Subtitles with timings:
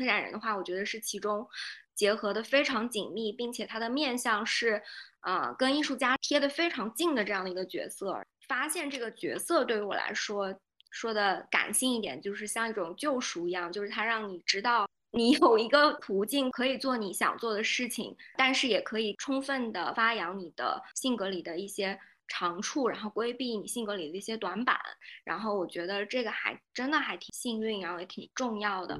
[0.00, 1.46] 策展人的话，我觉得是其中
[1.94, 4.82] 结合的非常紧密，并且他的面向是，
[5.20, 8.20] 呃，跟艺术家贴的非常近的这样的一个角色。
[8.48, 10.52] 发现这个角色对于我来说，
[10.90, 21.98] 说的感性一点，就是像一种救赎一样，就是它让你知道你有一个途径可以做你想做的事情，但是也可以充分的发扬你的性格里的一些。
[22.32, 24.78] 长处，然后规避你性格里的一些短板，
[25.24, 28.96] 然后我觉得这个还真的还挺幸运，然后也挺重要的。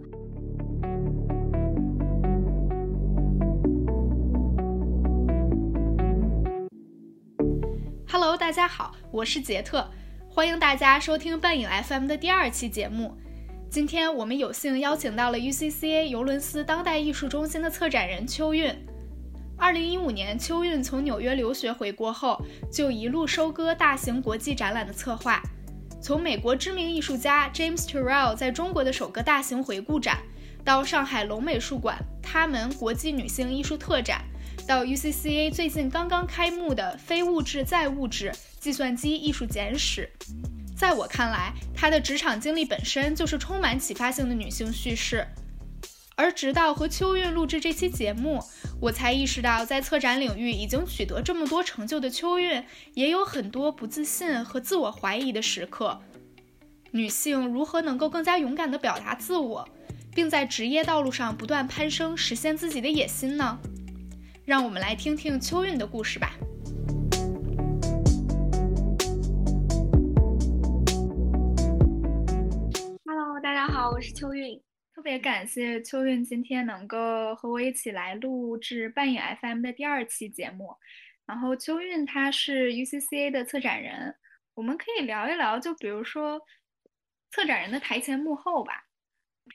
[8.13, 9.89] Hello，大家好，我是杰特，
[10.29, 13.17] 欢迎大家收听半影 FM 的第二期节目。
[13.71, 18.75] 今天我们有幸邀请到了 UCCA 尤伦斯当代艺术中心的策展人邱韵。
[19.57, 25.41] 二零一五年，秋韵从纽约留学回国后，就一路收割大型国际展览的策划。
[26.03, 30.19] 从美国知名艺术家 James Turrell 在中国的首个大型回顾展，
[30.65, 34.25] 到上海龙美术馆他们国际女性艺术特展，
[34.67, 40.09] 到 UCCA 最近刚刚开幕的非物质再物质计算机艺术简史。
[40.77, 45.27] 在我看来，她的职场经历本身就是充满启发性的女性叙事。
[46.17, 48.43] 而直到和秋韵录制这期节目，
[48.81, 52.65] 我才意识到，在策展领域已经取得这么多成就的秋韵，
[52.95, 56.01] 也有很多不自信和自我怀疑的时刻。
[56.91, 59.67] 女性如何能够更加勇敢地表达自我，
[60.15, 63.59] 并在职业道路上不断攀升，实现自己的野心呢？
[64.51, 66.33] 让我们来听听秋韵的故事吧。
[73.05, 74.61] Hello，大家好，我是秋韵。
[74.93, 80.75] 特别感谢秋韵今天能够和我一起来录制半影 FM 的第二期节目。
[81.27, 84.17] 然后秋韵她是 UCCA 的策展人，
[84.55, 86.41] 我们可以聊一聊，就比如说
[87.31, 88.90] 策展人的台前幕后吧。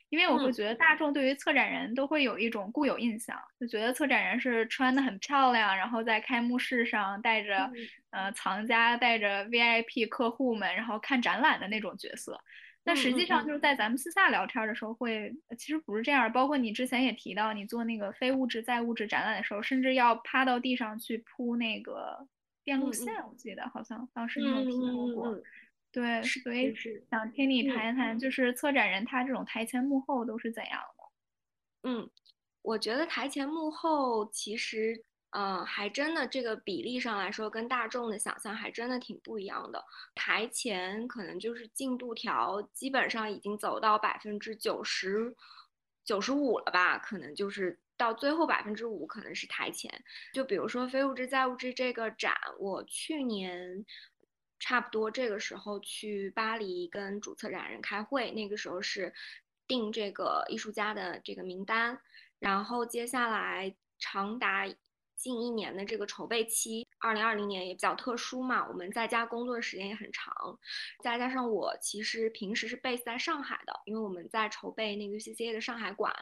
[0.08, 7.70] 因为我会觉得大众对于策展人都会有一种固有印象，就觉得策展人是穿的很漂亮，然后在开幕式上带着
[8.10, 12.40] 呃藏家、带着 VIP 客户们，然后看展览的那种角色。
[12.84, 16.32] 那实际上就是在咱们私下聊天的时候，会其实不是这样。
[16.32, 22.28] 包括你之前也提到，你做那个非物质再物质展览的时候，甚至要趴到地上去铺那个
[22.62, 23.12] 电路线。
[23.26, 25.36] 我记得好像当时你有提到过。
[25.96, 26.74] 对，所以
[27.10, 30.80] 想听你谈一谈，就是策展人他这种台前幕后都是怎样
[31.82, 31.90] 的？
[31.90, 32.10] 嗯，
[32.62, 35.04] 我觉得台前幕后其实。
[35.30, 39.84] 嗯，还真的这个比例上来说，跟大众的想象还真的挺不一样的。
[40.14, 45.36] 台前可能就是进度条，基本上已经走到百分之九十
[46.04, 46.96] 九十五了吧？
[46.96, 49.92] 可能就是到最后百分之五可能是台前。
[50.32, 53.84] 就比如说非物质再物质这个展，我去年
[54.58, 59.12] 差不多这个时候去巴黎跟主策展人开会，那个时候是
[59.66, 62.00] 定这个艺术家的这个名单，
[62.38, 64.66] 然后接下来长达。
[65.16, 70.32] 近一年的这个筹备期，二零二零年也比较特殊嘛，我们在家工作的时间也很长，
[71.02, 76.14] 再加上我其实平时是 base 在上海的，因为我们在筹备那个 UCCA 的上海馆，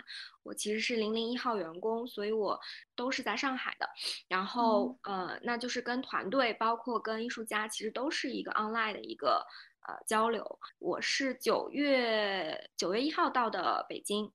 [0.42, 2.58] 我其实是零零一号员工，所以我
[2.94, 3.88] 都是在上海的。
[4.28, 9.44] 然后呃，那就是跟团队，包括跟艺术家，其实都是一个 online 的一个
[9.86, 10.58] 呃交流。
[10.78, 14.32] 我是九月九月一号到的北京。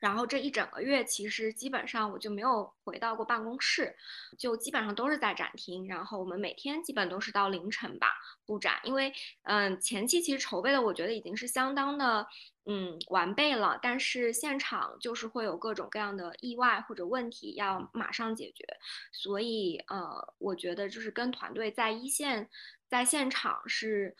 [0.00, 3.94] 然后这一整个月，其实基本上我就没有回到过办公室，
[4.38, 5.86] 就基本上都是在展厅。
[5.86, 8.08] 然后我们每天基本都是到凌晨吧
[8.46, 9.12] 布展，因为
[9.42, 12.26] 嗯前期其实筹备的我觉得已经是相当的
[12.64, 18.64] 嗯完备了，但是现场就是会有各种各样的意外或者问题要马上解决，
[19.12, 22.48] 所以呃我觉得就是跟团队在一线
[22.88, 24.16] 在现场是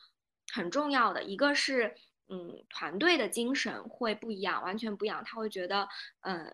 [0.53, 1.97] 很重要的，一个是。
[2.33, 5.21] 嗯，团队的精神会不一样，完全不一样。
[5.25, 5.89] 他会觉得，
[6.21, 6.47] 呃，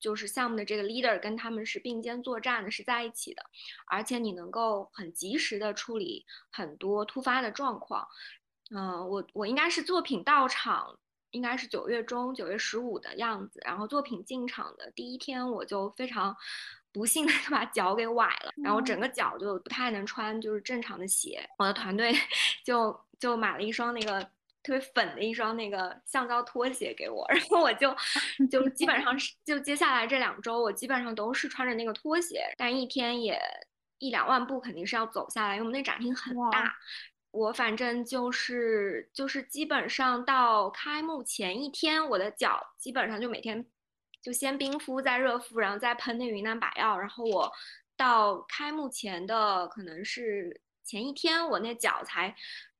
[0.00, 3.42] 就是项目的这个 leader 跟他们是并肩作战的，是在一起的，
[3.86, 8.04] 而且你能够很及时的处理很多突发的状况。
[8.74, 10.98] 嗯，我我应该是作品到场，
[11.30, 13.60] 应该是九月中九月十五的样子。
[13.64, 16.36] 然后作品进场的第一天，我就非常
[16.92, 21.48] 不幸的就 把脚给崴了，然后整个脚就不太能穿就是正常的鞋。
[21.56, 22.12] 我的团队
[22.64, 24.28] 就就买了一双那个。
[24.64, 27.94] 特别粉的一双那个橡胶拖鞋给我，然后我就
[28.50, 33.38] 就基本上是就接下来这两周，我基本上都是穿着那个拖鞋，但一天也
[33.98, 36.74] 一两万步肯定是要走下来，因为我们那展厅很大。
[37.30, 43.66] 我反正就是就是基本上到开幕前一天，我的脚基本上就每天
[44.22, 47.52] 就先冰敷再热敷，然后再喷那云南白药，然后我
[47.98, 52.34] 到开幕前的可能是前一天，我那脚才。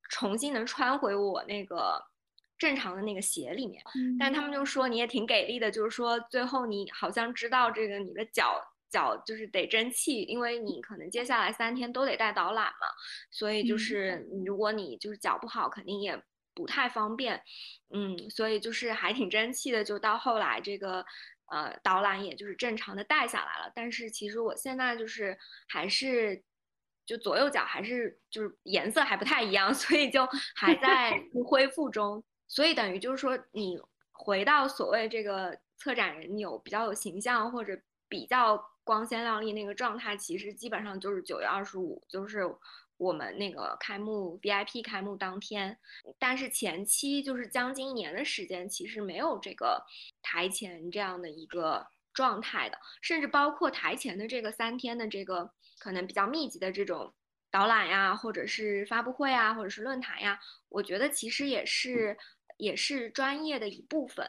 [0.08, 2.02] 重新能穿回我那个
[2.58, 3.82] 正常的那个鞋里面。
[4.18, 8.60] 但他们就说你也挺给力的，就是说最后你好像知道这个你的脚
[8.90, 12.86] 脚就是得争气，因为你可能接下来三天都得带导览嘛，
[13.30, 16.20] 所以就是如果你就是脚不好，肯定也
[16.54, 17.42] 不太方便。
[17.92, 21.04] 嗯，所以就是还挺争气的，就到后来这个。
[21.52, 25.36] 呃，导览也就是正常的带下来了，但是其实我现在就是
[25.68, 26.42] 还是
[27.06, 32.22] 就左右脚还是就是颜色还不太一样， 所以就还在 恢复中。
[32.48, 33.78] 所以等于就是说，你
[34.12, 37.78] 回到所谓这个策展人有比较有形象或者
[38.08, 42.42] 比较光鲜亮丽那个状态，其实基本上就是九月二十五，就是。
[42.96, 45.76] 我们那个开幕 VIP 开幕当天，
[46.16, 49.84] 但是前期就是将近一年的时间，其实没有这个
[50.22, 55.50] 台前这样的一个状态的，甚至包括台前的这个三天的这个
[55.84, 57.12] 可能比较密集的这种
[57.50, 60.40] 导览呀，或者是发布会啊，或者是论坛呀，
[60.70, 62.16] 我觉得其实也是
[62.56, 64.26] 也是专业的一部分，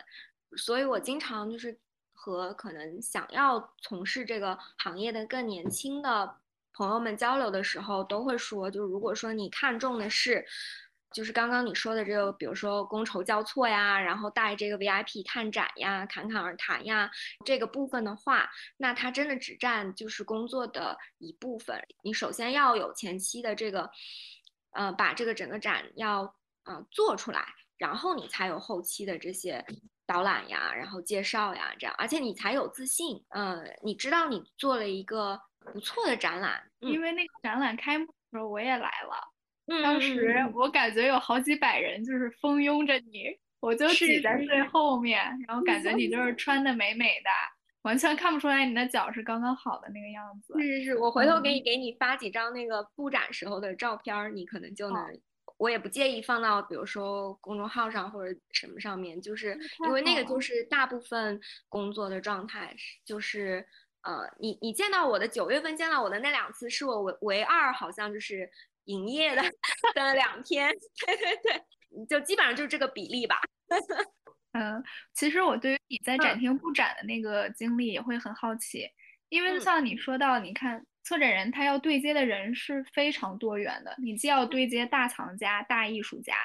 [0.58, 1.80] 所以我经常就是
[2.14, 6.36] 和可能想要从事这个行业的更年轻的。
[6.78, 10.46] 朋友们交流的时候都会说，就是如果说你看重的是，
[11.16, 17.10] 就是刚刚你说的这个，比如说觥筹交错呀，然后带这个 VIP 看展呀、侃侃而谈呀
[17.46, 21.82] 这个部分的话，那它真的只占就是工作的一部分。
[22.04, 23.90] 你首先要有前期的这个，
[24.72, 26.24] 呃，把这个整个展要
[26.66, 27.46] 呃做出来，
[27.78, 29.66] 然后你才有后期的这些
[30.06, 33.24] 导览呀，然后介绍呀这样，而且你才有自信。
[33.30, 35.40] 呃，你知道你做了一个。
[35.74, 39.34] 不错的展览，因为那个展览开幕的时候我也来了，
[39.82, 43.26] 当时我感觉有好几百人就是蜂拥着你，
[43.60, 47.30] 我就挤在最后面，然后感觉你就是穿的美美的，
[47.82, 50.54] 完全看不出来你的脚是刚刚好的那个样子。
[50.60, 55.04] 是是是，我回头给你给你发几张那个布展时候的照片，你可能就能，
[55.58, 63.66] 我也不介意放到比如说公众号上或者什么上面，就是因为那个就是大部分工作的状态，就是。
[64.06, 68.48] 呃，你你见到我的九月份见到我的那两次，是我唯唯二好像就是
[68.86, 69.42] 营业的
[69.94, 70.74] 的两天，
[71.06, 73.40] 对对对，就基本上就是这个比例吧。
[74.54, 74.82] 嗯，
[75.14, 78.88] 其实我对于你在展厅布展的那个经历也会很好奇，
[79.30, 86.36] 因为像你说到，你看策展人他要对接的人是非常多元的，你既要对接大藏家、大艺术家，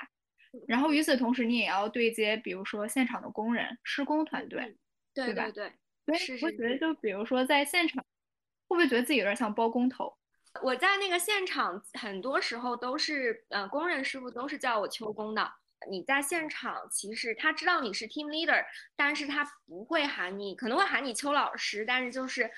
[0.66, 4.76] 然后与此同时你也要对接，比如说现场的工人、施工团队，
[5.14, 5.48] 对吧？
[5.50, 5.72] 对。
[6.06, 8.04] 所以我觉得，就比如说在现场，
[8.66, 10.12] 会不会觉得自己有点像包工头？
[10.62, 15.50] 我在那个现场，很多时候都是，呃，工人师傅都是叫我秋工的。
[15.90, 18.62] 你在现场，其实他知道你是 team leader，
[18.96, 22.50] 但是他不会喊你，可能会喊你邱老师，但是就是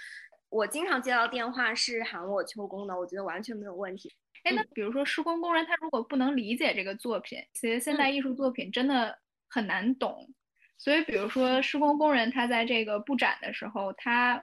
[0.48, 4.12] 我经常接到电话是喊我秋工的，我觉得完全没有问题。
[4.44, 9.16] 哎，那比如说施工工人，他如果不能理解这个作品，其实现代艺术作品真的
[9.48, 10.28] 很难懂。
[10.76, 14.42] 所以，比如说施工工人，他在这个布展的时候，他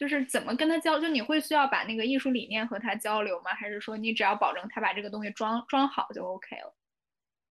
[0.00, 0.98] 就是怎么跟他交？
[0.98, 3.52] 就你会需要把那个艺术理念和他交流吗？
[3.52, 6.74] 还是说你只要保证他把这个东西装装好就 OK 了？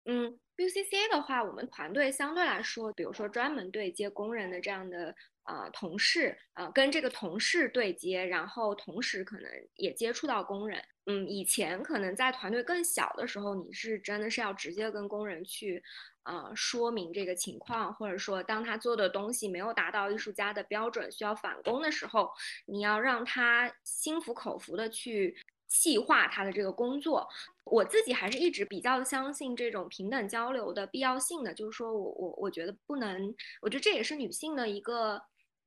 [0.05, 10.83] 嗯，UCC 的话，我们团队相对来说，比如说专门对接工人的这样的呃同事，啊，跟这个同事对接，然后同时可能也接触到工人。
[11.09, 15.83] 嗯，以前可能在团队更小的时候，你是真的是要直接跟工人去。
[16.23, 22.29] 呃，说明这个情况，或者说当他做的东西没有达到艺术家的标准，需要返工的时候，
[22.67, 25.35] 你要让他心服口服的去
[25.67, 27.27] 细化他的这个工作。
[27.63, 35.19] 我自己还是一直比较相信这种平等交流的必要性的，就是说我我我觉得不能，我觉得这也是女性的一个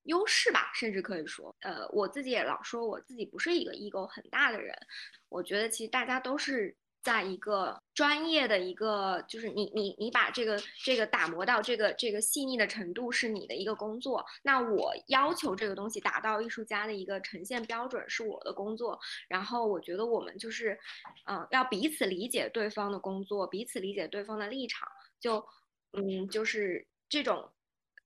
[0.05, 4.77] 优势吧，甚至可以说，呃，我自己也老说我自己不是一个 ego 很大的人，
[5.29, 6.77] 我觉得其实大家都是。
[7.05, 18.97] 在一个专业的一个，就是你你你把这个这个打磨到这个这个细腻的程度是你的一个工作，那我要求这个东西达到艺术家的一个呈现标准是我的工作。
[19.27, 20.79] 然后我觉得我们就是，
[21.27, 25.45] 嗯，要彼此理解对方的工作，彼此理解对方的立场，就
[25.95, 27.51] 嗯，就是这种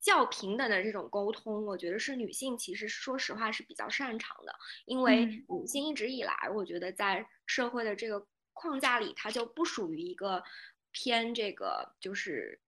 [0.06, 4.54] 较平等的这种沟通，我觉得是女性其实说实话是比较擅长的，
[4.86, 8.26] 因为女性一直以来，我觉得在社会的这个。
[8.58, 10.42] 框架里，它就不属于一个
[10.90, 12.58] 偏这个就是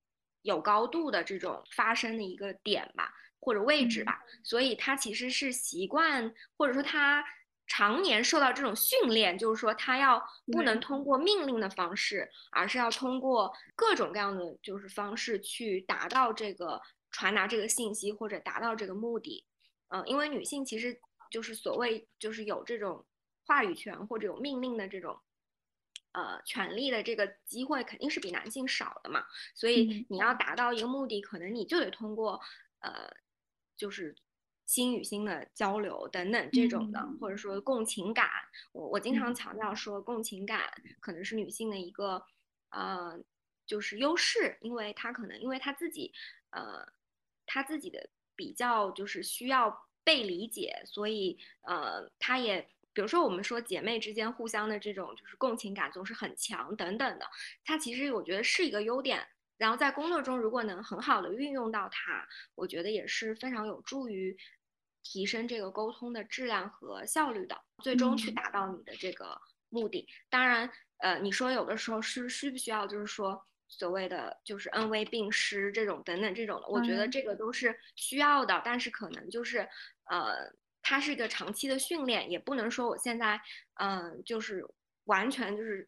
[0.42, 4.23] 有高度的这种发生的一个点吧，或者位置吧。
[4.45, 7.25] 所以她其实是习惯，或者说她
[7.66, 16.78] 常年受到这种训练，就是说她要不能通过命令的方式，而是要通过各种各样的就是方式去达到这个
[17.11, 19.45] 传达这个信息或者达到这个目的。
[19.88, 21.00] 嗯，因为女性其实
[21.31, 23.05] 就是所谓就是有这种
[23.45, 25.21] 话语权或者有命令的这种。
[26.12, 32.41] 呃权利的这个机会肯定是比男性少的嘛，所以你要达到一个目的，可能你就得通过
[32.81, 33.09] 呃
[33.77, 34.17] 就是
[34.65, 38.29] 心与心的交流等等这种的，或者说共情感。
[38.73, 42.25] 我我经常强调说，共情感可能是女性的一个
[42.71, 43.21] 呃
[43.67, 46.12] 就是优势，因为她可能因为她自己
[46.50, 46.85] 呃
[47.49, 52.69] 她自己的比较就是需要被理解，所以呃他也。
[52.95, 57.25] 比如说，我们说姐妹之间互相的这种就是共情感总是很强等等的，
[57.64, 59.25] 它其实我觉得是一个优点。
[59.57, 62.26] 然后在工作中如果能很好的运用到它，
[62.57, 64.37] 我觉得也是非常有助于
[65.05, 70.09] 提升这个沟通的质量和效率的，最终去达到你的这个目的。
[70.28, 79.59] 当然，呃，你说有的时候是需不需要就是说所谓的就是恩威并施这种等等这种的，我觉得这个都是需要的，但是可能就是
[80.11, 80.53] 呃。
[80.81, 83.39] 它是一个长期的训练，也不能说我现在，
[83.75, 84.65] 嗯，就是
[85.05, 85.87] 完全就是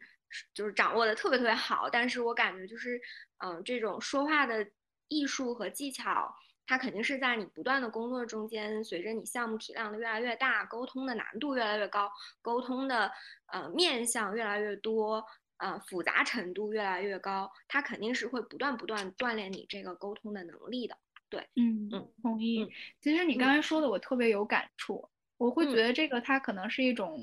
[0.53, 1.89] 就是掌握的特别特别好。
[1.89, 3.01] 但是我感觉就是，
[3.43, 4.63] 嗯，这种说话的
[5.07, 6.31] 艺术和技巧，
[6.67, 13.11] 它肯定是在你不断的工作中间，随着你项目体量的越来越大，沟通的难度越来越高，沟通的
[13.47, 15.25] 呃面向越来越多，
[15.61, 20.97] 呃复杂程度越来越高，它肯定是会不断不断锻炼你这个沟通的能力的。
[21.29, 22.67] 对，嗯嗯，同意。
[22.99, 25.07] 其实你刚才说的，我特别有感触。
[25.37, 27.17] 我会觉得这个它可能是一种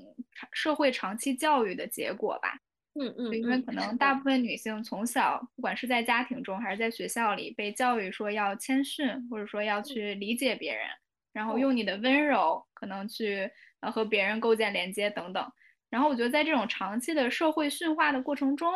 [0.52, 2.59] 社会长期教育的结果吧。
[2.95, 10.85] 嗯嗯，因为可能大部分女性从小，不管是在家庭中还是在学校里，被教育说要谦逊，或者说要去理解别人，
[11.33, 13.49] 然后用你的温柔可能去
[13.80, 15.52] 呃和别人构建连接等等。
[15.90, 18.73] 然后我觉得在这种长期的社会驯化的过程中，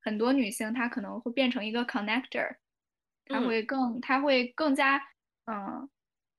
[0.00, 2.56] 很多女性她可能会变成一个 connector。
[3.26, 4.96] 她会更，她会更加，
[5.46, 5.88] 嗯，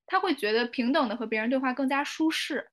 [0.06, 2.68] 她会觉得平等的和别人对话更加舒适，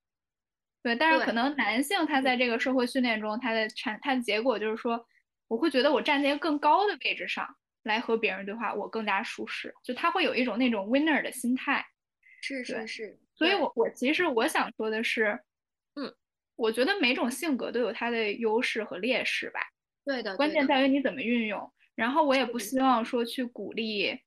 [0.83, 0.95] 对。
[0.95, 5.03] 但是可能男性他在这个社会训练中，他的产他的结果就是说，
[5.47, 7.47] 我会觉得我站在一个更高的位置上
[7.83, 9.73] 来和别人对话，我更加舒适。
[9.83, 11.83] 就他会有一种那种 winner 的心态，
[12.41, 13.19] 是是是。
[13.35, 15.39] 所以我我其实我想说的是，
[15.95, 16.13] 嗯，
[16.63, 19.59] 我觉得每种性格都有它的优势和劣势吧。
[20.05, 21.69] 对的，关键在于你怎么运用。
[21.93, 24.17] 然后我也不希望说去鼓励，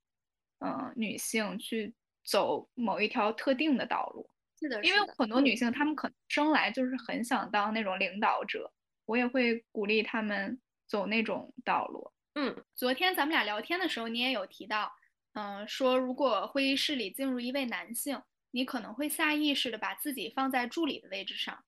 [0.58, 1.94] 嗯，女性去
[2.26, 4.28] 走某一条特定的道路。
[4.60, 8.70] 是的，因为很多女性她们可能生来就是很想当那种领导者，
[9.06, 12.12] 我也会鼓励她们走那种道路。
[12.34, 14.92] 嗯，昨天咱们俩聊天的时候，你也有提到，
[15.32, 21.64] 嗯，说如果会议室里进入一位男性，你可能会下意识的把自己放在助理的位置上。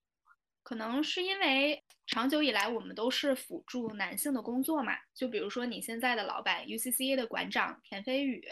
[0.69, 8.47] 可能是因为长久以来我们都是辅助男性的工作嘛，就比如说你现在的老板 UCCA 的馆长田飞宇，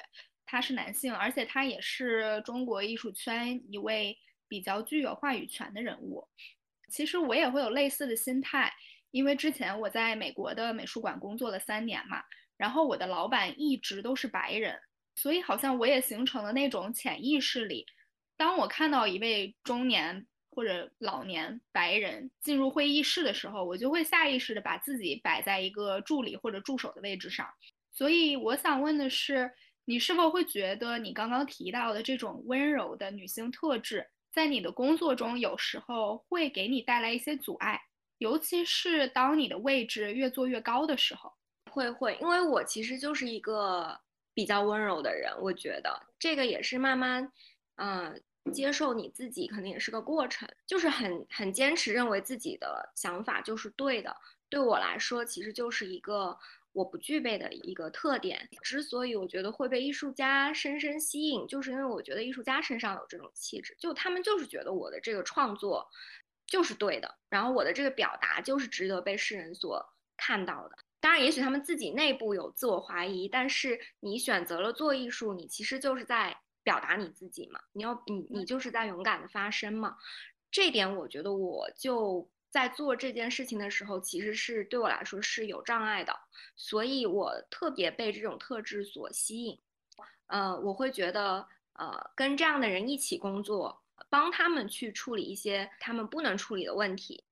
[0.47, 4.17] 他是男性，而且他也是中国艺术圈一位
[4.49, 6.27] 比较具有话语权的人物。
[6.91, 8.73] 其实我也会有类似的心态，
[9.11, 12.23] 因为之前我在美国的美术馆工作了三年嘛，
[12.57, 14.81] 然后我的老板一直都是白人，
[15.17, 17.85] 所以好像我也形成了那种潜意识里，
[18.39, 20.27] 当我看到一位中年。
[20.57, 27.47] 或者老年白人进入会议室的时候，我就会下意识的把自己摆在一个助理或者助手的位置上。
[27.93, 29.53] 所以我想问的是，
[29.85, 37.79] 你是否会觉得你刚刚提到的这种温柔的女性特质，在你的工作中有时候会给你带来一些阻碍？
[38.17, 41.31] 尤其是当你的位置越做越高的时候，
[41.71, 43.95] 会会，因为我其实就是一个
[44.33, 47.31] 比较温柔的人，我觉得这个也是慢慢，
[47.75, 48.23] 嗯。
[48.53, 54.17] 接受你自己肯定也是个过程，就是很很坚持，认为自己的想法就是对的。
[54.49, 56.39] 对我来说，其实就是一个
[56.73, 58.49] 我不具备的一个特点。
[58.63, 65.87] 之所以我觉得会被艺术家深深吸引，就是因为我觉得艺术家身上有这种气质，就他们就是觉得我的这个创作
[66.47, 69.85] 就是对的，然后我的这个表达就是值得被世人所
[70.17, 70.79] 看到的。
[71.01, 76.37] 当然，也许他们自己内部有自我怀疑，但是你选择了做艺术，你其实就是在。
[76.67, 79.97] 表达你自己嘛，你要你你就是在勇敢的发声嘛，
[80.51, 86.13] 这点我觉得我就在做这件事情的时候，其实是对我来说是有障碍的，
[86.57, 89.57] 所以我特别被这种特质所吸引，
[90.27, 93.81] 呃，我会觉得呃跟这样的人一起工作，
[94.11, 97.23] 帮他们去处理一些他们不能处理的问题，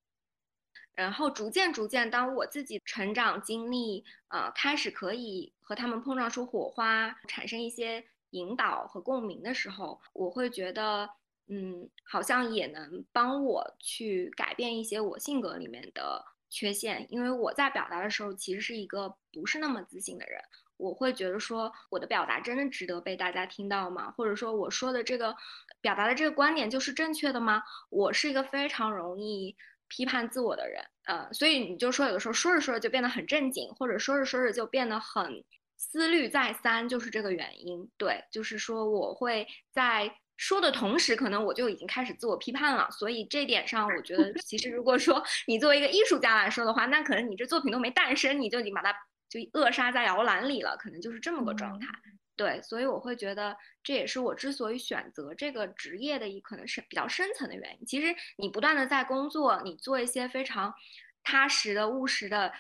[0.95, 8.07] 然后逐渐逐渐，当我自己成长经历呃开始可以和他们碰撞出火花，产生一些。
[8.35, 11.09] 引导和共鸣的时候，我会觉得，
[11.49, 17.07] 嗯，好像也能帮我去改变一些我性格里面的缺陷。
[17.11, 20.41] 因为我在表达的时候，其实是一个不是那么自信的人。
[20.77, 24.11] 我会觉得说，我的表达真的值得被大家听到吗？
[24.11, 25.37] 或者说，我说的这个
[25.81, 27.63] 表达的这个观点就是正确的吗？
[27.91, 35.45] 我是一个非常容易批判自我的人，呃，所以你就说有的时候说着说着就变得很正经，或者说着说着就变得很
[35.91, 37.89] 思虑再三，就是这个原因。
[37.97, 42.89] 对，就是说我会在说的同时，可能我就已经开始自我批判了。
[42.91, 48.93] 所以这点上，我觉得 其实如果说你作为一个艺术家来说的话，那可能你这作品都没诞生，你就已经把它
[49.29, 51.87] 就扼杀在摇篮里了，可能就是这么个状态。
[52.37, 57.87] 对，所以我会觉得这也是我之所以选择这个职业的一可能是比较深层的原因。
[57.87, 60.75] 其实你不断的在工作，你做一些非常
[61.23, 62.53] 踏实的、务实的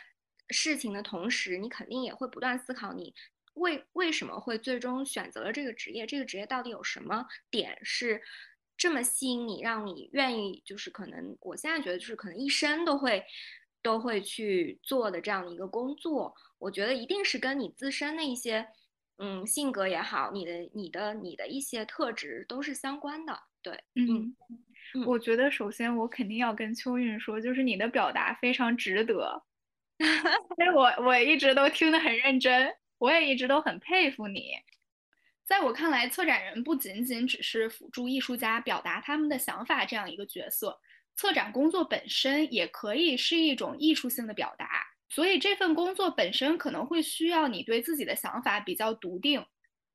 [0.55, 3.13] 事情的同时，你肯定也会不断思考你
[3.55, 8.23] 为为什么会最终选择了这个职业，这个职业到底有什么点是
[8.77, 13.25] 这么吸引你，让你愿意就是可能我现在觉得就是可能一生都会
[13.83, 16.35] 都会去做的这样的一个工作。
[16.59, 18.67] 我觉得一定是跟你自身的一些。
[19.19, 23.39] 嗯，性格也好，你的、你的、你的一些特质都是相关的。
[23.63, 24.35] 对，嗯，
[25.07, 29.41] 我觉得首先我肯定要跟秋韵说，就是你的表达非常值得，
[30.57, 34.53] 所以我我一直都听得很认真，我也一直都很佩服你。
[35.45, 40.81] 在我看来，策展人不仅仅只是辅助艺术家表达他们的想法这样一个角色，
[41.15, 44.87] 策展工作本身也可以是一种艺术性的表达。
[45.11, 49.45] 所以这份工作本身可能会需要你对自己的想法比较笃定，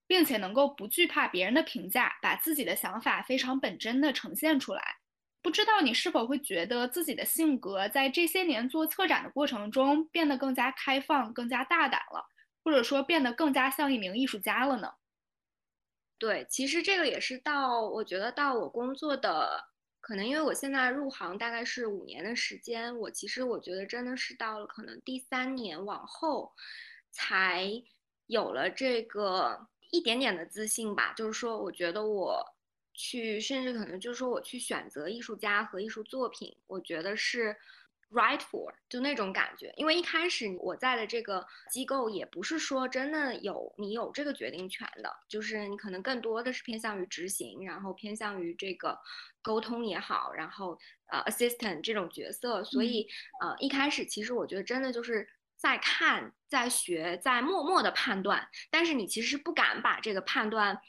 [0.07, 4.98] 并且能够不惧怕别人的评价，把自己的想法非常本真的呈现出来。
[5.41, 12.25] 不知道你是否会觉得自己的性格在这些年做策展的过程中变得更加开放、更加大胆了，
[12.63, 14.91] 或者说变得更加像一名艺术家了呢？
[16.17, 19.69] 对，其实这个也是到我觉得到我工作的。
[20.01, 26.53] 可能因为我现在入行大概是五年的时间，我其实我觉得真的是到了可能第三年往后，
[27.11, 27.69] 才
[28.25, 31.13] 有了这个一点点的自信吧。
[31.13, 32.43] 就是说，我觉得我
[32.99, 37.55] 去，甚至可能就是说我去选择艺术家和艺术作品，我觉得是。
[38.11, 48.97] Right for 就那种感觉，因为一开始我在的这个机构也不是说真的有你有这个决定权的，就是你可能更多的是偏向于执行，然后偏向于这个
[49.43, 50.75] 沟通也好，然后
[51.11, 53.07] 呃 assistant 这种角色，所以
[53.43, 60.81] 呃一开始其实我觉得真的就是在看、在学、在默默的判断，但是你其实不敢把这个判断。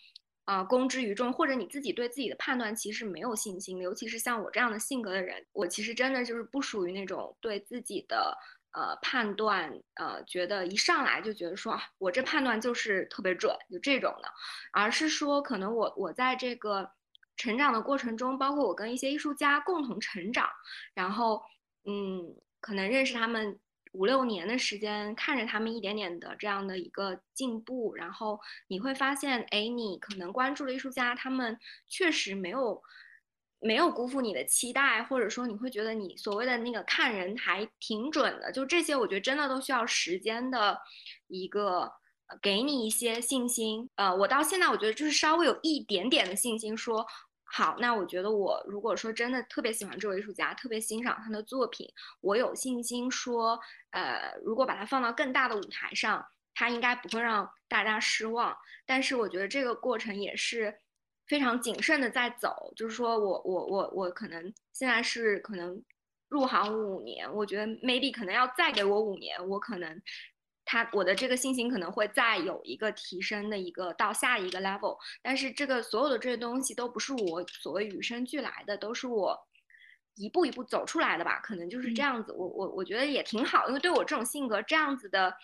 [0.51, 8.37] 啊，公之于众，或者你自己对自己的判断其实没有信心，尤其是像我这样的性格的人，我其实真的就是不属于那种对自己的
[8.73, 14.29] 呃判断，呃，觉得一上来就觉得说我这判断就是特别准，就这种的，
[14.73, 16.91] 而是说可能我我在这个
[17.37, 20.51] 成长的过程中，包括我跟一些艺术家共同成长，
[20.95, 21.41] 然后
[21.85, 23.61] 嗯，可能认识他们。
[23.93, 32.81] 五六年的时间，看着他们一点点的这样的一个进步，然后你会发现，哎，你可能关注的艺术家，他们确实没有
[33.59, 38.53] 没有辜负你的期待，或者说你会觉得你所谓的那个看人还挺准的。
[38.53, 40.79] 就这些，我觉得真的都需要时间的
[41.27, 41.93] 一个
[42.41, 43.91] 给你一些信心。
[43.97, 47.07] 呃，我到现在我觉得就是稍微有一点点的信心，说。
[47.53, 53.59] 好，那我觉得我如果说真的特别喜欢这位艺术家，特别欣赏他的作品，我有信心说，
[53.91, 58.57] 呃，如果把它放到更大的舞台上，他应该不会让大家失望。
[58.87, 60.73] 但是我觉得这个过程也是
[61.27, 65.83] 非常谨慎的在走，就是说我我我我可能现在是可能
[66.29, 70.01] 入行五年，我觉得 maybe 可能要再给我五年，我可能。
[70.71, 79.37] 他我的这个信心可能会再有一个提升的一个到下一个 level，但是这个所有的这些东西都不是我所谓与生俱来的，都是我
[80.15, 81.41] 一步一步走出来的吧？
[81.41, 82.31] 可能就是这样子。
[82.31, 85.35] 我我我觉得也挺好，因为对我这种性格，这样子的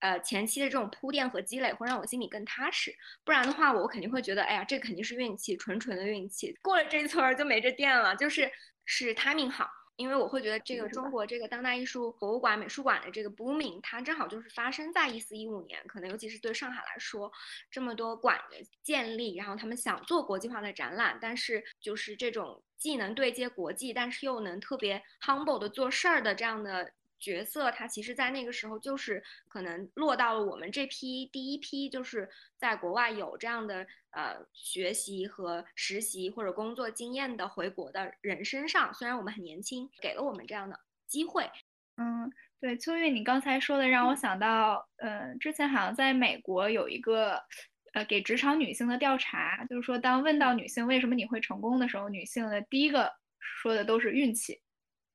[0.00, 2.92] 呃前期的这种铺垫和积累，会让我心里更踏实。
[3.24, 8.50] 不然的话，我肯定会觉得，哎呀，这肯定是运气，纯纯的运气，过了这一村就没这店了，就是
[8.84, 9.68] 是 timing 好。
[9.96, 17.30] 因为我会觉得这个中国这个当代艺术博物馆、美术馆的这个 booming，它正好就是发生在一四一五年，可能尤其是对上海来说，
[17.70, 26.92] 这么多馆的建立，然后他们想做国际化的展览，但是就是这种既能对接国际，但是又能特别 humble 的做事儿的这样的。
[27.18, 38.92] 角色他其实，在那个时候就是可能落到了我们这批第一批，就是在国外有这样的呃学习和实习或者工作经验的回国的人身上。
[38.92, 41.50] 虽然我们很年轻，给了我们这样的机会。
[41.96, 47.40] 嗯，对，秋月，你刚才说的让我想到，呃，之前好像在美国有一个
[47.92, 54.60] 呃给职场女性的调查，就是说当问到女性为什么你会成功的时候，女性的第一个说的都是运气。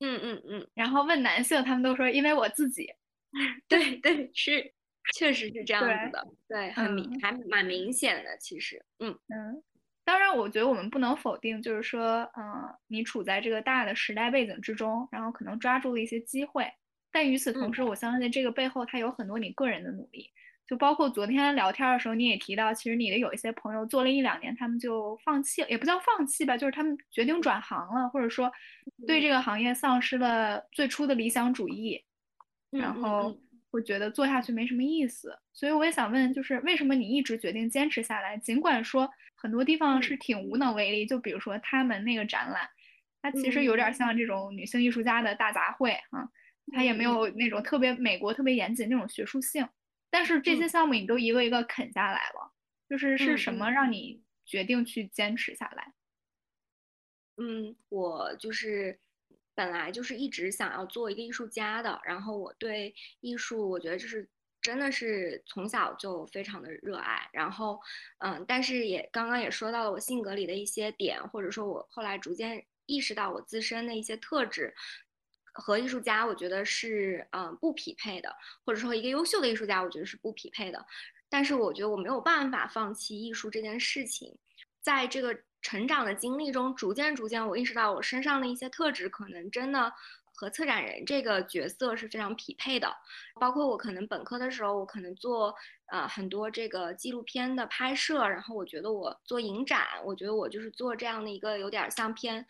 [0.02, 2.88] 嗯嗯嗯，然后问男性，他们都说因为我自己，
[3.68, 4.74] 对对是，
[5.14, 9.62] 确实是这样子的，对，很明还蛮明显的，其实，嗯嗯。
[10.06, 16.66] 当然，我觉得我们不能否定，就是说，嗯，你处在这个大的时代背景之中，然后可能抓住了一些机会。
[17.12, 20.32] 但与此同时，我相信这个背后它有很多你个人的努力。
[20.70, 28.52] 就包括昨天聊天的时候，你也提到，其实你的有一些朋友做了一两年，他们就放弃了，也不叫放弃吧，就是他们决定转行了，或者说
[29.08, 32.04] 对这个行业丧失了最初的理想主义，
[32.70, 33.36] 然后。
[33.72, 38.36] 会觉得做下去没什么意思，所以我也想问，就是为什么你一直决定坚持下来？
[38.36, 42.68] 尽管说很多地方是挺无能为力，就比如说他们那个展览，
[43.22, 46.28] 它其实有点像这种女性艺术家的大杂烩啊，
[46.74, 49.64] 它也没有那种特别美国特别严谨那种学术性。
[50.10, 52.54] 但是这些项目你都一个一个啃下来了，
[52.90, 55.94] 就是是什么让你决定去坚持下来？
[57.38, 59.00] 嗯，我就是。
[59.56, 64.26] 本来就是一直想要做一个艺术家的，然后我对艺术，我觉得就是
[64.62, 67.30] 真的是从小就非常的热爱。
[67.34, 67.78] 然后，
[68.20, 74.74] 嗯，但是也刚刚也说到了我性格里的一些点，或者说我后来逐渐意识到我自身的一些特质
[75.60, 80.86] 和艺术家，我觉得是嗯不匹配的，或者说一个优秀的艺术家，我觉得是不匹配的。
[81.30, 84.38] 但是我觉得我没有办法放弃艺术这件事情，
[84.82, 85.38] 在这个。
[85.62, 89.92] 成长的经历中，逐渐逐渐，我意识到我身上的一些特质，可能真的
[90.34, 92.90] 和策展人这个角色是非常匹配的。
[93.42, 95.54] 包括我可能本科的时候，我可能做
[95.92, 102.48] 呃很多这个纪录片的拍摄，然后我觉得我做影展，我觉得我就是做这样的一个有点像偏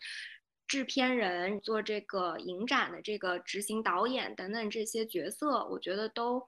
[0.70, 6.40] 制片人，做这个影展的这个执行导演等等这些角色，我觉得都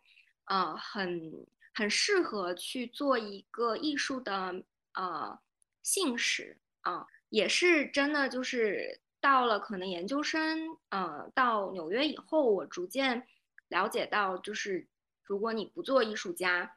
[0.45, 4.63] 呃很很适合去做一个艺术的
[4.95, 5.37] 呃。
[5.85, 13.27] 信使啊，也是真的，就是到了可能研究生，呃，到纽约以后，我逐渐
[13.67, 14.87] 了解到，就是
[15.25, 16.77] 如果你不做艺术家，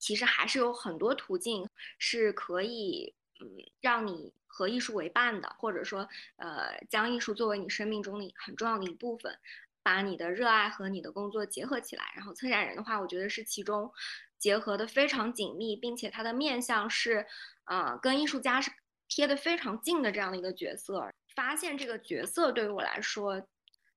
[0.00, 3.46] 其实还是有很多途径是可以，嗯，
[3.80, 6.08] 让你和艺术为伴的，或者说，
[6.38, 9.38] 呃，将艺术作为你生命中的很重要的一部分，
[9.84, 12.04] 把你的热爱和你的工作结合起来。
[12.16, 13.92] 然后策展人的话，我觉得是其中
[14.36, 17.24] 结合的非常紧密，并且他的面向是。
[17.68, 18.70] 啊，跟艺术家是
[19.08, 23.46] 贴的非常近的这样的一个角色，发现这个角色对于我来说，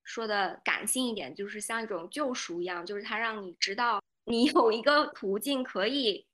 [0.03, 6.27] 说的感性一点，就是像一种救赎一样，就是他让你知道你有一个途径可以，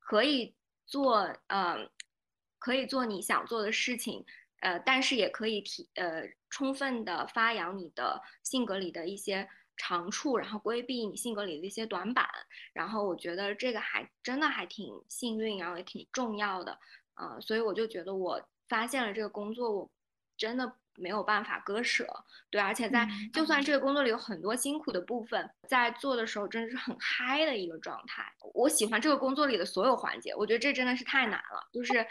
[0.00, 0.52] 可以
[0.84, 1.88] 做，呃，
[2.60, 4.24] 可以做你想做的事情，
[4.60, 12.28] 呃，但是也可以提，呃，充分的发扬你的性格里的一些长处，然后规避你性格里的一些短板，
[12.72, 16.78] 然后我觉得这个还真的还挺幸运，然后也挺重要的，
[17.14, 19.90] 呃，所以我就觉得我发现了这个工作，我
[20.36, 22.06] 真的没有办法割舍，
[22.50, 28.24] 对，而且在就算这个工作里有很多辛苦的部分，在做的时候真的是很嗨的一个状态。
[28.54, 32.06] 我喜欢这个工作里的所有环节，我觉得这真的是太难了，就是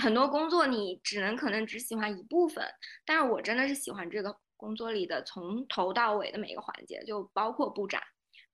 [0.00, 2.64] 很多工作你只能可能只喜欢一部分，
[3.04, 4.36] 但是我真的是喜欢这个。
[4.56, 8.00] 工作里的从头到尾的每一个环节，就包括布展，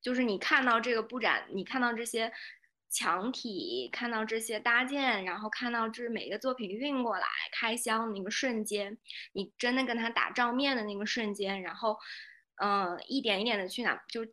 [0.03, 2.33] 就是你看到这个布展，你看到这些
[2.91, 8.99] 墙体，看到这些搭建，然后看到这每一个作品运过来开箱那个瞬间，
[9.33, 11.97] 你真的跟他打照面的那个瞬间，然后，
[12.57, 14.27] 嗯，一点一点的去拿，就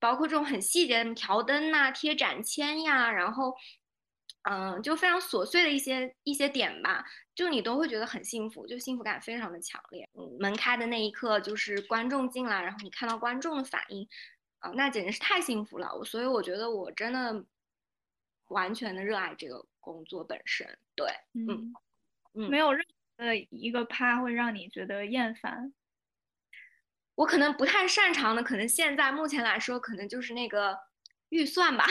[0.00, 3.54] 包括这种很细节的调灯呐、贴展签呀，然后。
[4.42, 10.08] 嗯，就非常琐碎的一些一些点吧，就你都会觉得很幸福，就幸福感非常的强烈。
[10.14, 14.08] 嗯，门开的那一刻，就是观众进来，然后你看到观众的反应，
[14.60, 15.94] 啊，那简直是太幸福了。
[15.94, 17.44] 我所以我觉得我真的
[18.48, 20.78] 完全的热爱这个工作本身。
[20.94, 21.72] 对，嗯
[22.34, 22.84] 嗯，没有任
[23.16, 25.72] 何的一个趴会让你觉得厌烦。
[27.14, 30.78] 我可能不太擅长的，可能现在目前来说，可能就是那个
[31.30, 31.86] 预算吧。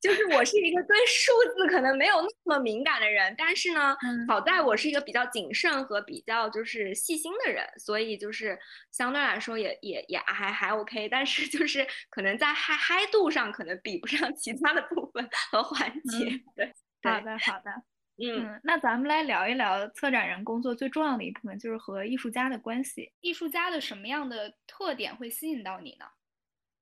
[0.00, 3.96] 就是我是一个对数字可能没有那么敏感的人，但是呢，
[4.26, 8.58] 好在我是一个比较谨慎和比较就是细心的人，所以就是
[8.90, 16.40] 相对来说也也也还还 OK，但是就是可能在嗨嗨度上可能比不上其他的部分和环节。
[16.56, 16.72] 对，
[17.02, 17.70] 好的好的，
[18.18, 23.12] 嗯，那咱们来聊一聊策展人工作最重要的一部分，就是和艺术家的关系。
[23.20, 26.06] 艺术家的什么样的特点会吸引到你呢？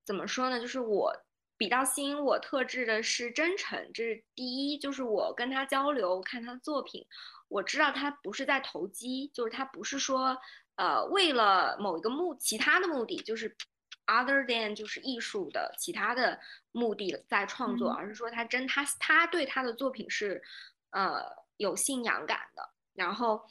[0.07, 0.59] 怎么说呢？
[0.59, 1.15] 就是我。
[1.61, 4.79] 比较吸引我特质的是真诚，这是第一。
[4.79, 7.07] 就是我跟他交流，看他的作品，
[7.49, 10.35] 我知道他不是在投机，就是他不是说，
[10.77, 13.55] 呃，为了某一个目其他的目的，就是
[14.07, 16.41] other than 就是艺术的其他的
[16.73, 20.43] 目的在创作，而是说他真他他对他的作品是，
[20.93, 21.23] 呃，
[21.59, 22.71] 有信仰感的。
[22.95, 23.45] 然后，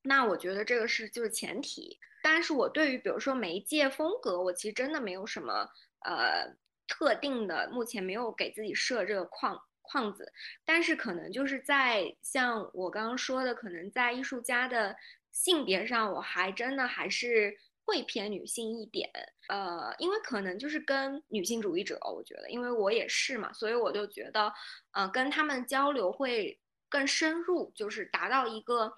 [0.00, 1.98] 那我觉得这个是就是前提。
[2.22, 5.68] 但是我对于比如说媒介风格，我其实真的没有什么，
[6.00, 6.56] 呃。
[6.86, 10.32] 特定的，目前没有给自己设这个框框子，
[10.64, 14.96] 但是可能就是在像我刚刚说的，可能在艺术家的
[15.30, 19.08] 性别上，我还真的还是会偏女性一点。
[19.48, 24.52] 呃，因为可能就是跟女性主义者，我觉得，因为我也是嘛，所以我就觉得，
[24.90, 28.92] 呃，跟他们交流会更深入，就是达到一个，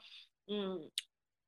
[0.46, 0.90] 嗯，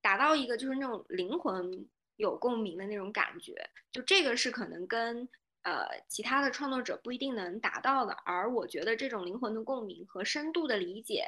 [0.02, 3.70] 达到一个就是那种灵魂有共鸣的那种感觉。
[3.90, 5.28] 就这个是可能跟。
[5.62, 11.26] 呃，其他的创作者不一定能达到的，而我觉得这种灵魂的共鸣和深度的理解，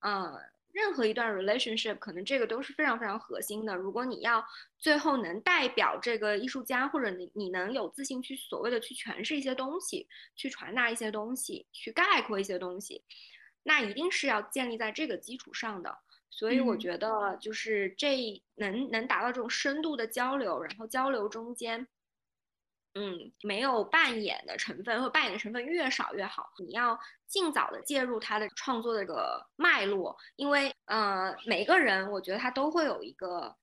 [0.00, 3.74] 呃，任何一段 relationship 可能这个都是非常非常核心的。
[3.74, 4.44] 如果你要
[4.78, 13.02] 最后能代表这个艺术家，或者你你能有自信去所谓的去诠释一些东西，去传达一些东西，去概括一些东西，
[13.64, 15.98] 那一定是要建立在这个基础上的。
[16.30, 21.86] 所以我觉得就是这能能达到这种深度的交流，然后交流中间。
[22.96, 26.52] 嗯，没有扮演的成分，或扮演的成分越少越好。
[26.58, 33.56] 你要尽早的介入他的创作的这个脉络，因为呃，每个人我觉得他都会有一个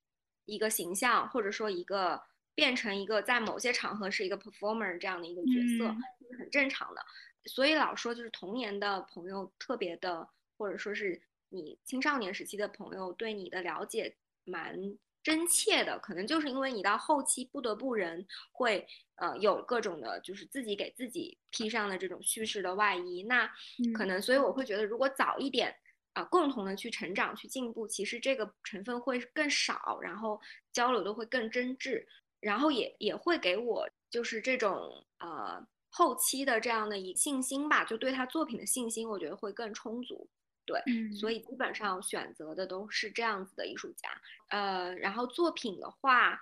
[0.43, 2.21] 一个形象，或者说一个
[2.53, 5.95] 变成一个在某些场合是一个 performer 这样的一个角色，
[6.29, 7.01] 是很正常的。
[7.45, 14.13] 所以老说就是童年的朋友特别的，或者说是你青少年时期的朋友对你的了解
[14.43, 14.97] 蛮。
[15.23, 23.23] 真切的，可能就是因为你到后期不得不人会呃有各种的，就是自己给自己披上的这种叙事的外衣。
[23.23, 23.49] 那
[23.93, 25.75] 可能，所以我会觉得，如果早一点
[26.13, 30.41] 啊，共同的去成长、去进步，其实这个成分会更少，然后
[30.73, 32.03] 交流的会更真挚，
[32.39, 40.27] 然后也也会给我就是这种呃后期的这样的一信心吧，就对他作品的信心，我觉得会更充足。
[40.71, 44.09] 对，所以基本上选择的都是这样子的艺术家，
[44.47, 46.39] 呃，然后作品的话，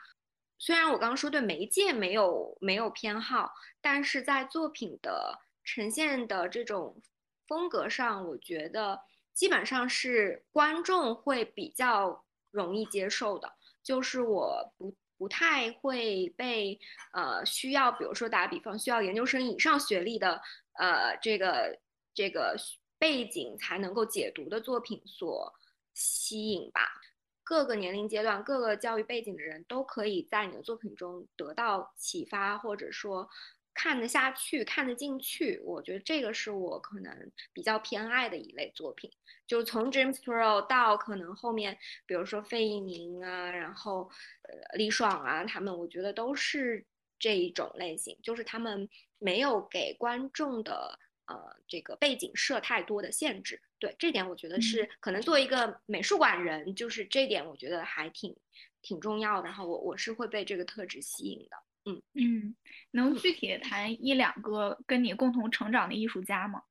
[0.60, 7.02] 虽然我刚刚说对媒介没有没有偏好，但是在作品的呈现的这种
[7.48, 9.02] 风格上，我觉得
[9.34, 16.80] 基本上是观众会比较容易接受的，就是我不不太会被
[17.14, 20.40] 呃需要，比如说打比方需要研究生以上学历的
[20.74, 21.80] 呃这个
[22.14, 22.56] 这个。
[23.00, 25.52] 背景才能够解读的作品所
[25.94, 27.02] 吸引吧。
[27.44, 33.28] 各个年龄阶段、各个教育背景的人都可以在你的作品中得到启发，或者说
[33.74, 35.60] 看得下去、看得进去。
[35.64, 39.12] 我觉得这个是我可能比较偏爱的一类作品。
[39.48, 44.12] 就从 James Pro 到可能后面，比如说费义宁啊，然后
[44.44, 46.86] 呃李爽啊，他们我觉得都是
[47.18, 51.00] 这一种类型，就是他们没有给观众的。
[51.30, 58.36] 呃，这个背景设太多的限制，对这点我觉得是可能作为一个美术馆人，就是这点我觉得还挺
[58.82, 59.46] 挺重要的。
[59.48, 61.58] 然后我我是会被这个特质吸引的。
[61.86, 62.56] 嗯嗯，
[62.92, 66.64] 能具体谈一两个跟你共同成长的艺术家吗？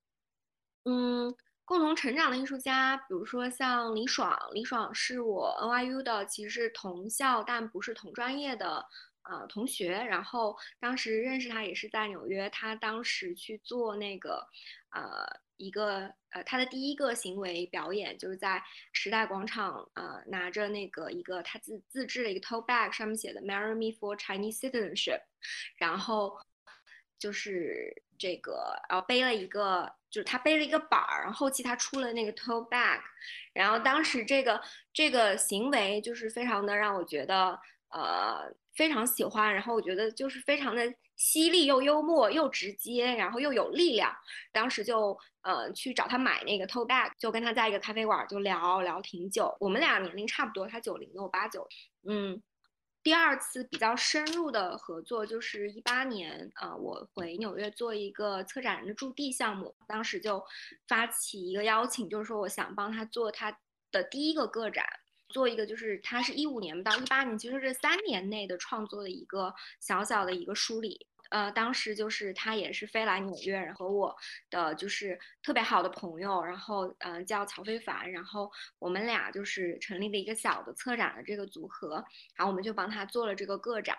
[0.84, 8.84] 嗯，共同成长的艺术家，比如说像李爽，李爽是我 NYU 的，其实是同校但不是同专业的。
[9.30, 14.48] 呃，同学，然后当时认识他也是在纽约，他当时去做那个，
[14.88, 15.26] 呃，
[15.58, 18.62] 一个呃，他的第一个行为表演就是在
[18.92, 25.20] 时代广场，呃，拿着那个一个他自自制的一个 toe bag，上面写的 “Marry me for Chinese citizenship”，
[25.76, 26.40] 然后
[27.18, 33.00] 就是这个，然后背了一个，就是他背了一个板儿，然后后期他出了那个 toe bag，
[33.52, 34.58] 然后当时这个
[34.94, 37.60] 这个行为就是非常的让我觉得，
[37.90, 38.50] 呃。
[38.78, 44.14] 非常喜欢，然后我觉得就是非常的犀利又幽默又直接，然后又有力量。
[44.52, 49.52] 当时就呃去找他买那个 tote bag，就跟他在一个咖啡馆就聊聊挺久。
[49.58, 51.66] 我们俩年龄差不多，他九零我八九。
[52.04, 52.40] 嗯，
[53.02, 60.40] 第二次比较深入的合作就是一八年啊，我回纽约做一个策展人的驻地项目，当时就
[60.86, 63.58] 发起一个邀请，就是说我想帮他做他
[63.90, 64.86] 的第一个个展。
[65.28, 71.06] 做一个就是他是一五年到一八年，其实这三年内的创作的一个小小的一个梳理。
[71.30, 74.16] 呃，当时就是他也是飞来纽约，然后我
[74.48, 82.02] 的就是特别好的朋友，然后嗯叫曹非凡，然后我们俩就是成立了一个小的策展的这个组合，
[82.34, 83.94] 然后我们就帮他做了这个个展。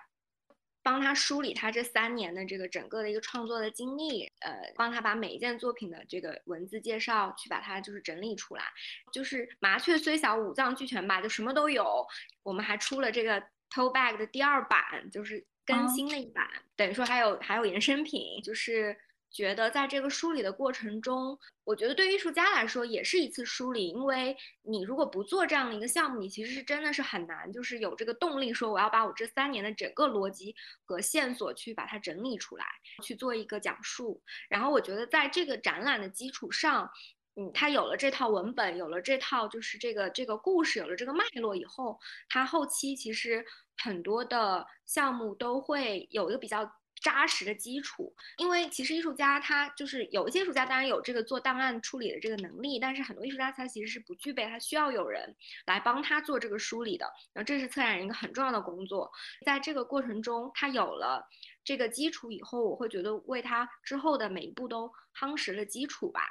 [0.81, 8.63] 帮他梳理他这三年的这个整个的一个创作的经历，呃，帮他把每一件作品的这个文字介绍去把它就是整理出来，
[9.11, 12.05] 就是麻雀虽小五脏俱全吧，就什么都有。
[12.43, 18.97] 我们还出了这个 tote bag 的第二版，就是更新了一版，等于说还有还有衍生品，就是
[19.31, 32.65] 觉得在这个梳理的过程中，我觉得对艺术家来说也是一次梳理，因为你如果不做这样的一个项目，你其实是真的是很难，就是有这个动力说我要把我这三年的整个逻辑和线索去把它整理出来，
[33.03, 34.21] 去做一个讲述。
[34.49, 36.89] 然后我觉得在这个展览的基础上，
[37.35, 43.45] 嗯，他有了这套文本，有了这套就是这个这个故事，有了这个脉络以后，他后期其实
[43.77, 46.67] 很多的项目都会有一个比较。
[47.09, 57.11] 扎实的基础，因为其实艺术家他就是有一些艺术家当然有这个做档案处理的这个能力，但是很多艺术家他其实是不具备，他需要有人来帮他做这个梳理的。
[57.33, 59.11] 然后这是策展人一个很重要的工作，
[59.43, 61.27] 在这个过程中他有了
[61.63, 66.27] 这个基础以后，我会觉得为他之后的每一步都夯实了基础吧。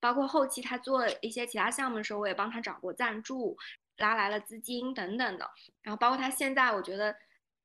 [0.00, 3.58] 包括后期他做一些其他项目的时候，我也帮他找过赞助，
[3.98, 5.50] 拉来了资金等等的。
[5.82, 7.14] 然后包括他现在，我觉得。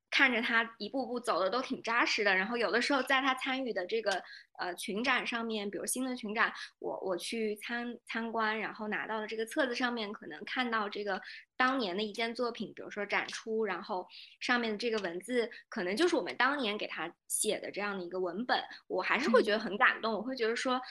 [0.10, 4.24] 看着他一步步走的都挺扎实的，然后有的时候在他参与的这个
[4.58, 11.22] 呃群展上面，比如新的群展，我我去参参观，然后拿到的这个册子上面可能看到这个
[11.58, 14.08] 当年的一件作品，比如说展出，然后
[14.40, 20.82] 上面的这个文字可能就是我们当年给他写的这样的一个文本，我还是会觉得很感动，我会觉得说，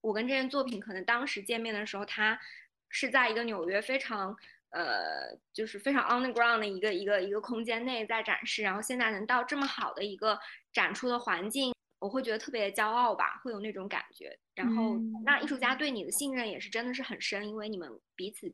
[0.00, 2.40] 我跟这件作品可能当时见面的时候，他
[2.88, 4.36] 是在一个纽约非常。
[4.74, 10.36] 呃，就是非常 on the ground 的一个一个一个空间内在展示，然后现在能到这么好的一个
[10.72, 14.36] 展出的环境，我会觉得特别骄傲吧，会有那种感觉。
[14.56, 18.52] 然后，那艺术家对你的信任也是真的是很深，因为你们彼此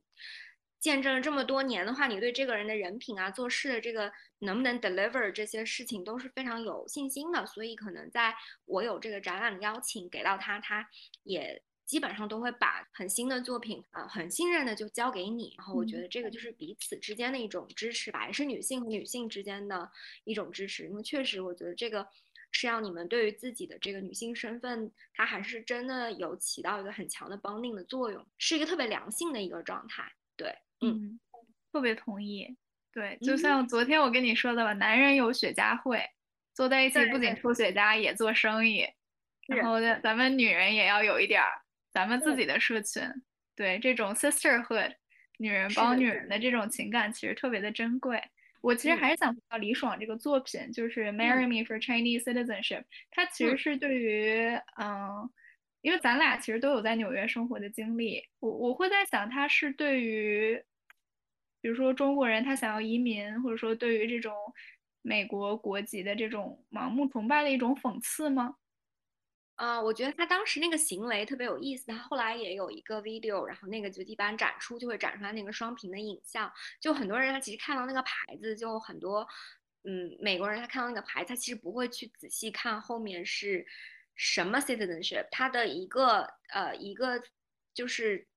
[0.79, 7.47] 见证了这么多年的话，你对这个人的人品啊、做事的这个能不能 deliver 这些事情都是非常有信心的。
[7.47, 8.35] 所以，可能在
[8.67, 10.87] 我有这个展览的邀请给到他，他
[11.23, 11.63] 也。
[11.91, 19.91] 基本上都会把很新的作品啊，很信任的就交给你，然后我觉得这个就是彼此之间的一种支持吧，也是女性和女性之间的
[20.23, 20.87] 一种支持。
[20.87, 22.07] 因为确实，我觉得这个
[22.53, 30.05] 是让你们对于自己的这个女性身份，它还是真的有起到一个很强的绑定的作用，是一个特别良性的一个状态。
[30.37, 31.19] 对，嗯，
[31.73, 32.57] 特别同意。
[32.93, 36.09] 对，就像昨天我跟你说的吧，男人有雪茄会，
[36.55, 38.87] 坐在一起不仅抽雪茄，也做生意。
[39.49, 41.51] 然后咱们女人也要有一点儿。
[41.93, 43.03] 咱们自己的社群，
[43.57, 44.95] 对这种 sisterhood，
[45.39, 48.23] 女人帮女人的这种情感其实特别的珍贵。
[48.63, 55.31] 我其实还是想到李爽这个作品，就是《Marry Me for Chinese Citizenship》，它其实是对于，嗯，
[55.81, 60.63] 因为咱俩其实都有在纽约生活的经历，我我会在想，它是对于，
[61.63, 64.35] 比如说中国人他想要移民，或者说对于这种
[65.01, 68.57] 美国国籍的这种盲目崇拜的一种讽刺吗？
[69.61, 71.87] 啊，我觉得他当时那个行为特别有意思。
[71.87, 76.51] 他后来也有一个 video，然后那个就一般展出就会展出来那个双屏的影像。
[76.81, 79.29] 就很多人他其实看到那个牌子，就很多，
[79.85, 83.67] 嗯，美国人他看到那个牌子，他其实不会去仔细看后面是
[84.15, 87.23] 什么 citizenship，他的一个呃一个
[87.75, 88.30] 就是。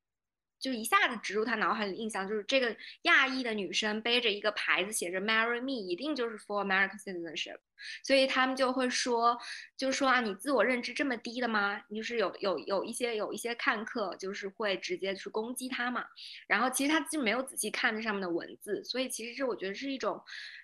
[0.64, 7.58] 就一下子植入他脑海里印象，就是这个亚裔的女生背着一个牌子，写着 “Marry Me”，一定就是 For American Citizenship。
[8.02, 9.38] 所以他们就会说，
[9.76, 11.84] 就是说啊，你自我认知这么低的吗？
[11.90, 16.06] 你就是有有有一些有一些看客，就是会直接去攻击他嘛。
[16.48, 20.24] 然后其实他就没有仔细看这上面的文字，所以其实这我觉得是一种，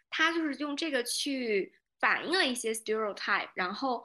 [0.10, 4.02] 他就是用这个去反映了一些 stereotype，然后，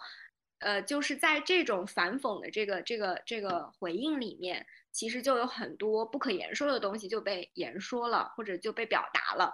[0.59, 4.67] 呃，就是在这种反讽的这个这个这个回应里面。
[4.95, 9.53] 其实就有很多不可言说的东西就被言说了，或者就被表达了，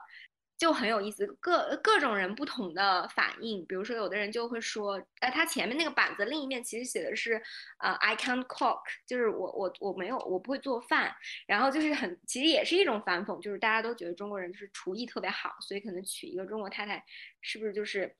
[0.59, 1.27] 就很有意思。
[1.41, 7.43] 各各种人不同的反应，比如说有的人就会说，哎，他前面那个板子另一面其实写的是，
[7.79, 11.17] 呃，I can't cook，就是我我我没有我不会做饭。
[11.47, 17.03] 然后就是很其实也是一种反讽，就是大家都觉得中国人就是厨艺特别好，所以可能娶一个中国太太，
[17.41, 18.15] 是不是就是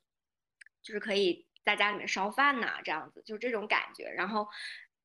[0.83, 2.81] 就是可以在家里面烧饭呐？
[2.83, 4.09] 这样子就是这种感觉。
[4.09, 4.49] 然后。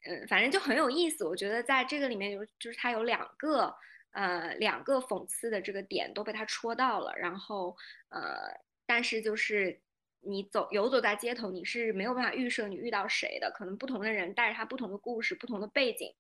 [0.06, 1.26] 嗯，反正就很有意思。
[1.26, 3.76] 我觉得在这个里面有，就是他有两个，
[4.12, 7.14] 呃，两个讽刺的这个点都被他戳到了。
[7.18, 7.76] 然后，
[8.10, 8.50] 呃，
[8.86, 9.82] 但是就是
[10.22, 13.52] 你走游走在街头，你是没有办法预设你遇到谁的。
[13.52, 16.14] 可能不同的人带着他不同的故事、不同的背景，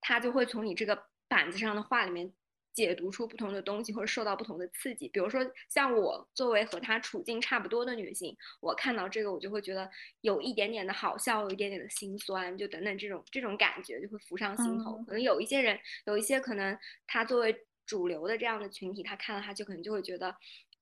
[0.00, 2.32] 他就会从你这个板子上的话里面。
[2.76, 5.08] 解读出不同的东西，或者受到不同的刺激。
[5.08, 15.02] 比如说，像我作为和她处境差不多的女性，我看到这个，我就会觉得有一点点的好笑，有一点点的心酸，就等等这种这种感觉就会浮上心头。
[15.06, 20.36] 可能有一些人，有一些可能她作为主流的这样的群体，她看了她就可能就会觉得。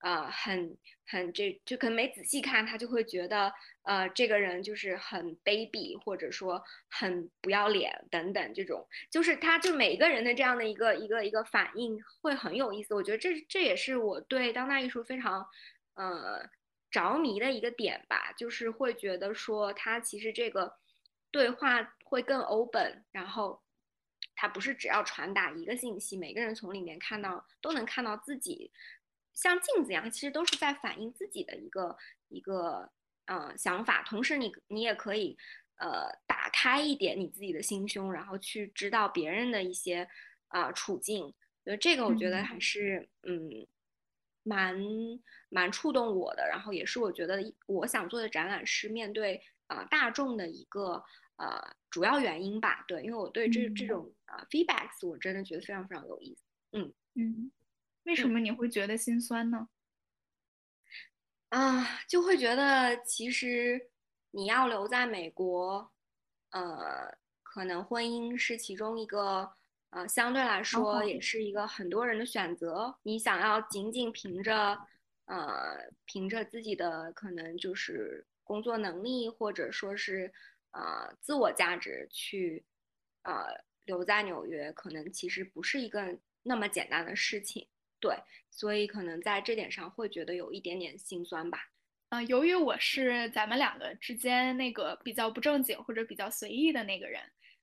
[0.05, 3.51] 呃，很很这就可能没仔细看，他就会觉得，
[3.85, 12.95] 呃，这个人就是很卑鄙，或者说很不要脸等等，这种就是他就每个人的这样的一个一个一个反应会很有意思。
[12.95, 15.47] 我觉得这这也是我对当代艺术非常
[15.95, 16.47] 呃
[16.91, 20.77] 着迷的一个点吧，就是会觉得说他其实这个
[21.31, 23.63] 对话会更 open，然后
[24.37, 28.71] 它不是只要传达一个信息，每个人从里面看到都能看到自己，
[29.35, 31.97] 像镜子一样，其实都是在反映自己的一个
[32.29, 32.91] 一个
[33.27, 34.03] 呃想法。
[34.03, 35.37] 同时，你你也可以
[35.79, 40.09] 呃打开一点你自己的心胸，然后去知道别人的一些
[40.49, 41.35] 啊处境。
[41.65, 43.67] 所以这个我觉得还是嗯。
[44.47, 44.79] 蛮
[45.49, 51.03] 蛮触动我的，然后也是我觉得我想做的展览是面对啊大众的一个
[51.37, 52.85] 呃主要原因吧。
[52.87, 56.45] 对，因为我对这这种啊 feedbacks 我真的觉得非常非常有意思。
[56.73, 57.51] 嗯嗯，
[58.05, 59.69] 为什么你会觉得心酸呢？
[61.51, 63.91] 啊，就会觉得其实
[64.31, 65.93] 你要留在美国，
[66.51, 69.53] 呃，可能婚姻是其中一个。
[69.91, 72.99] 呃，相对来说也是一个很多人的选择。
[73.05, 74.77] 你想要仅仅凭着，
[75.27, 80.33] 呃，凭着自己的可能就是工作能力，或者说是
[80.73, 82.65] 呃自我价值去，
[83.23, 83.47] 呃
[83.85, 87.69] 留在纽约，可能其实不是一个那么简单的事情。
[88.05, 88.15] 对，
[88.51, 91.59] 所以可能在这点上会觉得有一点点心酸吧。
[92.11, 97.23] 嗯，由于我是咱们两个之间那个比较不正经或者比较随意的那个人。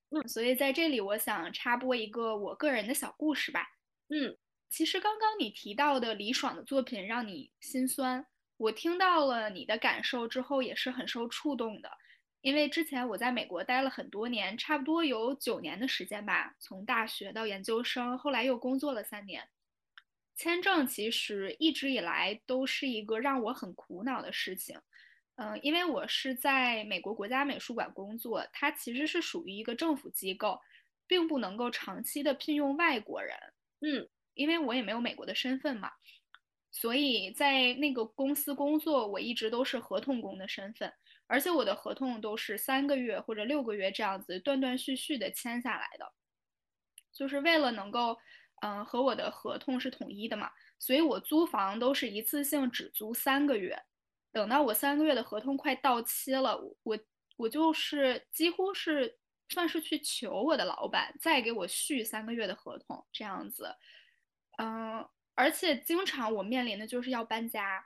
[0.09, 3.67] 嗯，所以在这里，我想插播一个我个人的小故事吧。
[4.09, 4.35] 嗯，
[4.67, 8.25] 其实刚刚你提到的李爽的作品让你心酸，
[8.57, 11.91] 我听到了你的感受之后也是很受触动的。
[12.41, 19.47] 因为之前我在美国待了很多年，差不多有九年的时间吧，从大学到研究生，后来又工作了三年。
[20.35, 24.79] 签证其实一直以来都是一个让我很苦恼的事情。
[25.35, 30.59] 嗯，因为我是在美国国家美术馆工作，它其实是属于一个政府机构，
[31.07, 33.35] 并不能够长期的聘用外国人。
[33.79, 35.89] 嗯，因为我也没有美国的身份嘛，
[36.71, 40.91] 所以在那个公司工作，我一直都是合同工的身份，
[41.27, 46.13] 而且我的合同都是三个月或者六个月这样子断断续续的签下来的，
[47.13, 48.17] 就是为了能够，
[48.61, 50.49] 嗯，和我的合同是统一的嘛，
[50.79, 53.79] 所以我租房都是一次性只租三个月。
[54.31, 56.97] 等到我三个月的合同快到期了，我
[57.35, 59.17] 我就是几乎是
[59.49, 63.75] 算是去求我的老板再给我续三个月的合同这样子，
[64.57, 65.05] 嗯，
[65.35, 67.83] 而且经常我面临的就是要搬家，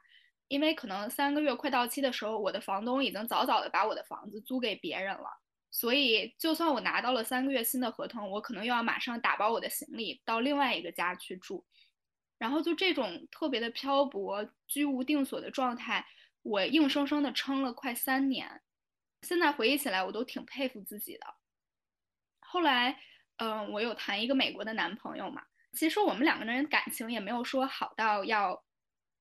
[0.50, 5.30] 因为可能三个月快到期的时候，我的房东已经早早的把我的房子租给别人了，
[5.76, 11.66] 所以就算我拿到了三个月新的合同，我可能又要马上打包我的行李到另外一个家去住，
[12.38, 16.06] 然后就这种特别的漂泊、居无定所的状态。
[16.44, 18.62] 我硬生生的撑了快三年，
[19.24, 21.26] 现在回忆起来，我都挺佩服自己的。
[22.40, 22.98] 后来，
[23.36, 28.64] 嗯，我有谈一个美国的男朋友嘛，其实我们两个人感情也没有说好到要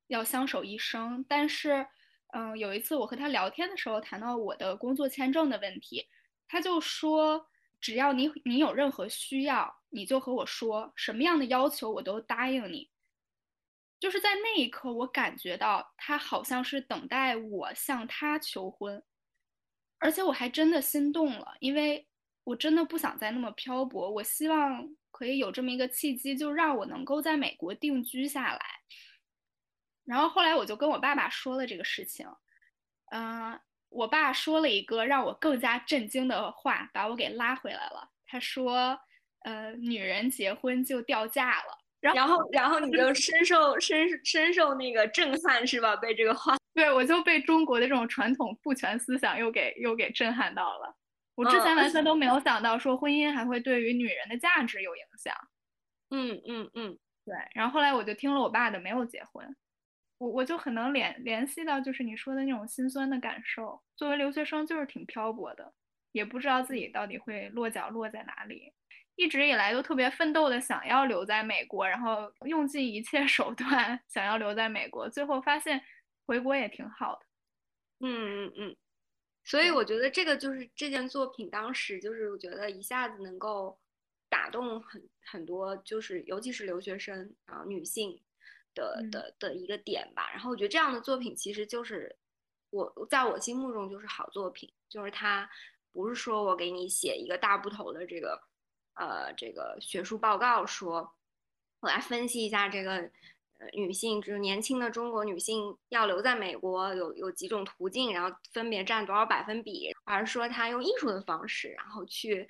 [0.07, 1.27] 要相守一生。
[1.29, 1.85] 但是，
[2.33, 6.07] 嗯，有一次我和他聊天的时候，谈到我的工作签证的问题，
[6.47, 7.49] 他就说，
[7.81, 12.91] 只要你你有任何需要，你就和我说，什么样的要求我都答应你。
[14.01, 19.03] 就是在那一刻，我感觉到他好像是等待我向他求婚，
[19.99, 22.07] 而且我还真的心动了，因为
[22.43, 28.61] 我真的不想再那么漂泊，我希望可以有这么一个契机，就让我能够在美国定居下来。
[30.05, 32.29] 然后后来我就跟我爸爸说了这个事情，
[33.11, 33.59] 嗯，
[33.95, 38.09] 我爸说了一个让我更加震惊的话，把我给拉回来了。
[38.27, 38.99] 他说
[39.45, 45.97] ：“呃，女人结婚就掉价了。”然后，然后你就深受深深受那个震撼是吧？
[45.97, 50.95] 被这个话， 对我就被中国的这种传统父权思想又给又给震撼到了。
[51.35, 55.35] 我之前完全都没有想到说婚姻还会对于女人的价值有影响。
[56.11, 57.35] 嗯嗯嗯，对。
[57.55, 59.57] 然后后来我就听了我爸的，没有结婚。
[60.19, 63.83] 我我就很能联联系到就是你说的那种心酸的感受。
[63.97, 65.73] 作为留学生就是挺漂泊的，
[66.13, 68.73] 也不知道自己到底会落脚落在哪里。
[69.17, 75.81] 一直以来都特别奋斗的想要留在美国，然后用尽一切手段 想要留在美国，最后发现
[76.27, 77.27] 回国也挺好的。
[78.01, 78.77] 嗯嗯嗯，
[79.45, 83.79] 所以我觉得这个就是这件作品当时就是我觉得一下子能够
[84.29, 88.21] 打动很很多，就是尤其是留学生啊女性
[88.75, 90.31] 的的的一个点吧。
[90.33, 92.17] 然后我觉得这样的作品其实就是
[92.71, 95.49] 我在我心目中就是好作品，就是它
[95.93, 98.41] 不是说我给你写一个大部头的这个。
[98.97, 101.17] 呃，这个学术报告说，
[101.81, 102.93] 我来分析一下这个
[103.59, 112.49] 呃女性，就是年轻的中国女性要留在美国有有几种途径，然后分别占多少百分比，而是说她用艺术的方式，然后去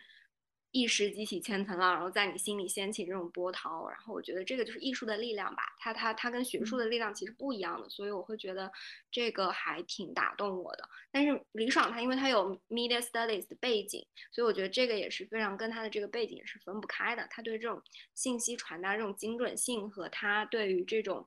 [0.75, 3.89] 一时激起千层浪，然后在你心里掀起这种波涛。
[3.89, 8.73] 然后我觉得这个就是艺术的力量吧，它它它跟学术的力量其实不一样的，所以我会觉得
[9.09, 10.89] 这个还挺打动我的。
[11.13, 17.25] 但是李爽他因为他有 media studies 的背景，所以我觉得这个也是非常跟他的这个背景也是分不开的。
[17.31, 17.81] 他对这种
[18.13, 21.25] 信息传达这种精准性和他对于这种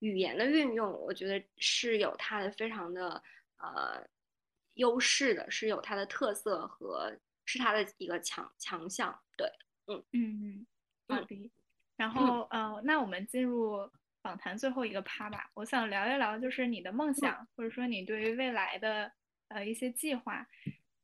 [0.00, 3.22] 语言的运用，我觉得是有他的非常的
[3.56, 4.06] 呃
[4.74, 7.10] 优势的，是有他的特色和。
[7.46, 9.46] 是他的一个强强项，对，
[9.86, 10.66] 嗯嗯
[11.08, 11.52] 嗯，好的。
[11.96, 13.78] 然后呃，那我们进入
[14.22, 15.50] 访谈最后一个趴吧。
[15.54, 19.12] 我想聊一聊，就是你的梦想，或者说你对于未来的
[19.48, 20.46] 呃一些计划。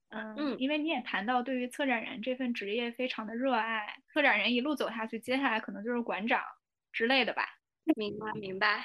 [0.09, 6.43] 嗯，因为你也谈到对于策展人这份职业非常的热爱，策展人一路走下去，接下来可能就是馆长
[6.91, 7.47] 之类的吧。
[7.97, 8.85] 明白明白。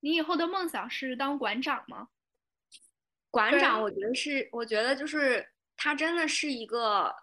[0.00, 2.08] 你以后的梦想是当馆长吗？
[3.30, 5.48] 馆长，我觉得是，我觉得就是。
[5.78, 7.14] 他真的是一个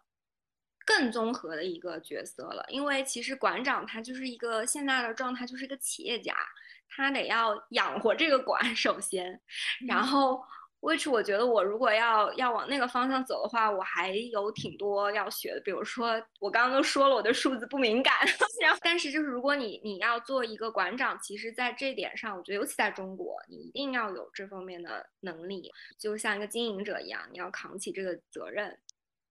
[0.84, 6.36] 更综合的一个角色了，因为其实馆长他就是一个现在的状态，就是一个企业家，
[6.90, 9.40] 他得要养活这个馆，首先，
[9.88, 10.44] 然后。
[10.86, 15.60] Which 我觉得我如果要要往那个方向走的话，我还有挺多要学的。
[15.62, 18.14] 比如说我刚刚都说了，我对数字不敏感。
[18.62, 28.78] 然后，但是就是如果你你要做一个馆长，其实在这点上，我觉得尤其在中国，你一定要有这方面的能力，就像一个经营者一样，你要扛起这个责任。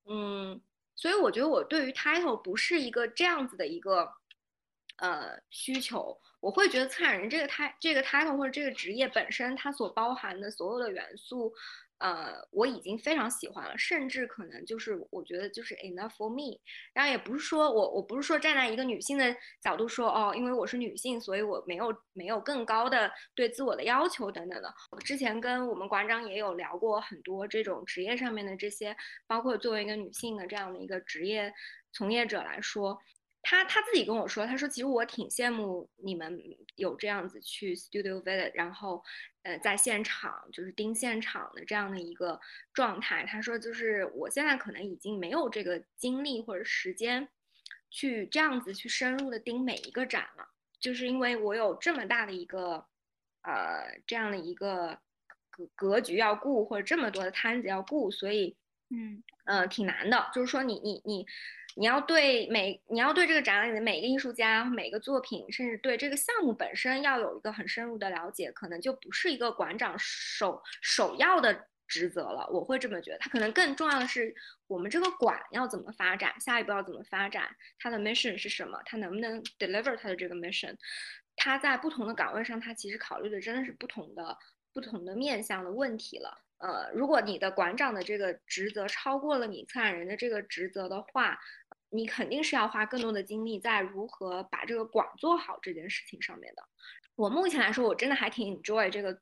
[0.09, 0.59] 嗯，
[0.93, 4.11] 所以我觉得我对于 title 不是一个这样子的一个
[4.97, 6.19] 呃需求。
[6.45, 11.51] 我会觉得策展人这个 t 这个 title 或者这个职业本身，它所包含的所有的元素，
[11.97, 16.59] 呃，我已经非常喜欢了，甚至可能就是我觉得就是 enough for me。
[16.93, 24.71] 然后也不是说我我不是说站在一个女性的角度说哦，因为我是女性，所以我没有没有更高的对自我的要求等等的。
[24.91, 31.51] 我之前跟我们馆长也有聊过很多这种职业上面的这些，包括作为一个女性的这样的一个职业
[31.91, 33.01] 从业者来说。
[33.47, 36.43] 他他自己跟我说，他说其实我挺羡慕你们
[36.77, 39.03] 有这样子去 studio visit，然后
[39.43, 42.39] 呃在现场就是盯现场的这样的一个
[42.73, 43.23] 状态。
[43.23, 47.27] 他说就是我现在可能已经没有这个精力或者时间
[47.91, 52.83] 去这样子去深入的盯每一个展了，就是因为我有这么大的一个
[53.43, 54.99] 呃这样的一个
[55.51, 58.57] 格格局要顾，或者这么多的摊子要顾，所以
[58.89, 60.29] 嗯呃挺难的。
[60.33, 61.25] 就是说你你你。
[61.77, 72.47] 你要对每你要对这个展览里的每一个艺术家、每个作品，甚至对这个项目本身要有一个很深入的了解，可能就不是一个馆长首首要的职责了。
[72.49, 74.33] 我会这么觉得，他可能更重要的是
[74.67, 80.73] 我们这个馆要怎么发展，下一步要怎么发展，它的 mission 是什么，它能不能 deliver 它的这个 mission。
[81.35, 84.37] 他在不同的岗位上，他其实考虑的真的是不同的
[84.73, 86.44] 不同的面向的问题了。
[86.57, 91.37] 呃，如果你的馆长的这个职责超过了你策展人的这个职责的话，
[91.89, 96.63] 你肯定是要花更多的精力在如何把这个馆做好这件事情上面的。
[97.15, 99.17] 我目前来说，我真的还挺 enjoy 这个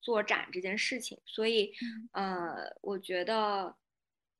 [0.00, 1.72] 做展这件事情，所以，
[2.12, 3.76] 呃，我觉得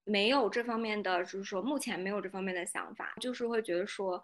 [0.04, 4.22] 没有这方面的，就是说目前没有这方面的想法，就是会觉得说，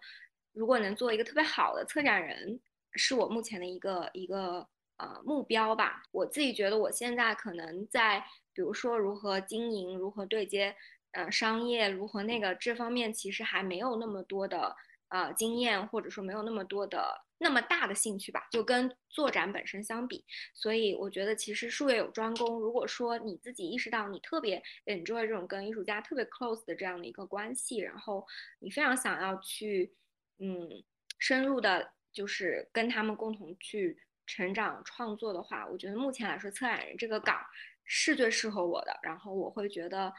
[0.53, 2.59] 如果能做一个特别好的策展人，
[2.95, 4.67] 是我目前的一个一个
[4.97, 6.03] 呃目标吧。
[6.11, 8.23] 我自己觉得我现在可能在，
[8.53, 10.75] 比如说如何经营，如何对接。
[11.15, 14.75] 呃，商业如何那个这方面其实还没有那么多的
[15.09, 20.25] 呃经验，或者说没有那么多的那么大的兴趣吧，就跟做展本身相比。
[20.55, 22.59] 所以我觉得其实术业有专攻。
[22.59, 28.25] 如果说你自己意识到你特别 enjoy 这种跟艺术家特别 close 的这样的一个关系，然后
[28.57, 29.93] 你非常想要去
[30.39, 30.83] 嗯
[31.19, 37.39] 深入的，就是跟他们共同去成长创作的话，我觉得目前来说策展人这个岗
[37.85, 38.99] 是最适合我的。
[39.03, 40.13] 然后我会觉得。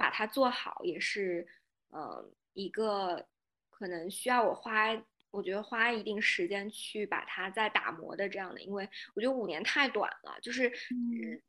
[0.00, 1.44] 把它做好也是，
[1.88, 3.26] 呃，一个
[3.68, 4.94] 可能需要我花，
[5.30, 10.72] 我觉得花一定时间去把它再打磨的这样的，因为我觉得五年太短了，就是，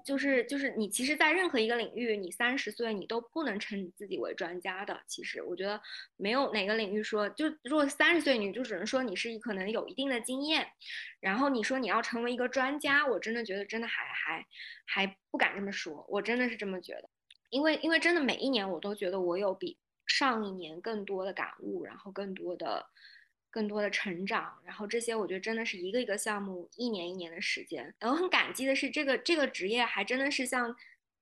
[0.05, 5.01] 就是就是你其实，在任何一个领域，你三十岁你都不能称你自己为专家的。
[5.07, 5.81] 其实我觉得
[6.17, 10.67] 没有哪个领域说，就如果三十岁你就只能说你是可能有一定的经验，
[11.19, 14.45] 然后你说你要成为一个专家，我真的觉得真的还还
[14.85, 17.09] 还不敢这么说，我真的是这么觉得。
[17.49, 22.85] 因为，因为真的每一年我都觉得我有比上一年更多的感悟，然后更多的、
[23.51, 27.93] 更多的成长，然后这些我觉得真的是一个一个项目，一年一年的时间。
[27.99, 30.75] 然后很感激的是，这个这个职业还真的是像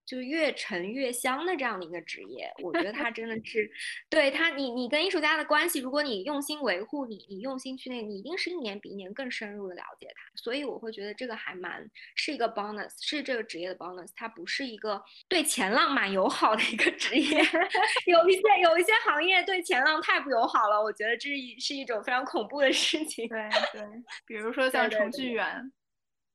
[0.07, 3.69] 就越沉越香的这样的一个职业，我觉得他真的 是，
[4.09, 10.21] 对他，你你跟艺术家的关系，如果你用心维护，你你用心去那，你一定是一年比一年更深入的了解他。
[10.35, 11.85] 所以我会觉得这个还蛮
[12.15, 17.41] 是一个 bonus，是这个职业的 bonus，它不是一个对前浪蛮友好的一个职业。
[18.07, 23.27] 有一些有一些行业对前浪太不友好了，我觉得这是是一种非常恐怖的事情。
[23.27, 23.81] 对对，
[24.25, 25.69] 比如说像程序员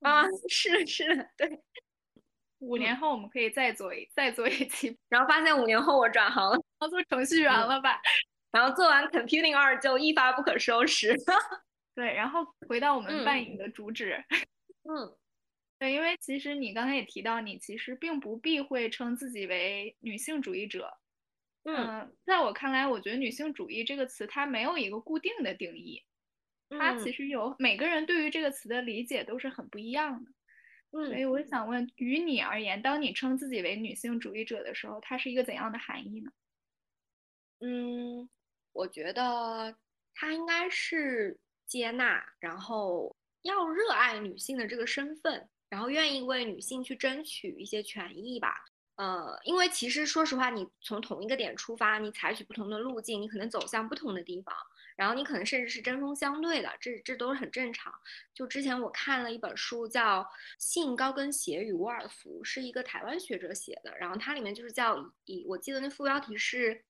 [0.00, 1.60] 啊，是的，是的，对。
[2.62, 8.00] 五年后我们可以再做一再做一期，然后发现五年后我转行了，要做程序员了吧？
[8.52, 11.16] 然后做完 computing 二就一发不可收拾。
[11.94, 14.24] 对，然后回到我们半影的主旨，
[14.88, 15.16] 嗯，
[15.78, 20.96] 对，因为其实你刚才也提到，你其实并不避讳称自己为女性主义者。
[21.64, 26.02] 嗯，在我看来，我觉得女性主义这个词它没有一个固定的定义，
[26.70, 30.30] 它其实有每个人对于这个词的理解都是很不一样的。
[30.92, 36.30] 所以我想问，于你而言，当你称自己为女性主义者的时候，它是一个怎样的含义呢？
[37.60, 38.28] 嗯，
[38.72, 39.74] 我觉得
[40.14, 48.54] 它应该是接纳，然后要热爱女性的这个身份，然后愿意为女性去争取一些权益吧。
[48.96, 54.54] 呃，因为其实说实话，你从同一个点出发，你采取不同的路径，你可能走向不同的地方。
[54.96, 57.92] 然后你可能甚至是针锋相对的，这这都是很正常。
[58.34, 60.22] 就之前我看了一本书，叫
[60.58, 63.96] 《性高跟鞋与沃尔夫》，是一个台湾学者写的。
[63.98, 66.84] 然后它里面就是叫以，我记得那副标题是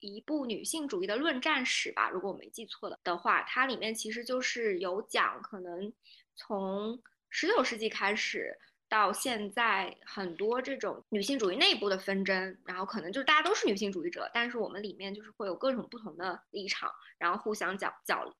[0.00, 5.92] 一部女性主义的论战史吧，如果我没记错的的话，它里面其实就是有讲可能
[6.36, 8.58] 从十九世纪开始。
[8.88, 18.32] 到现在很多这种女性主义内部的纷争，然后可能就是大家都是女性主义者，但是我们里面就是会有各种不同的立场，然后互相角角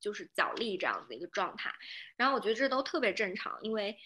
[0.00, 1.72] 就是角力这样子的一个状态。
[2.16, 3.96] 然后我觉得这都特别正常，因为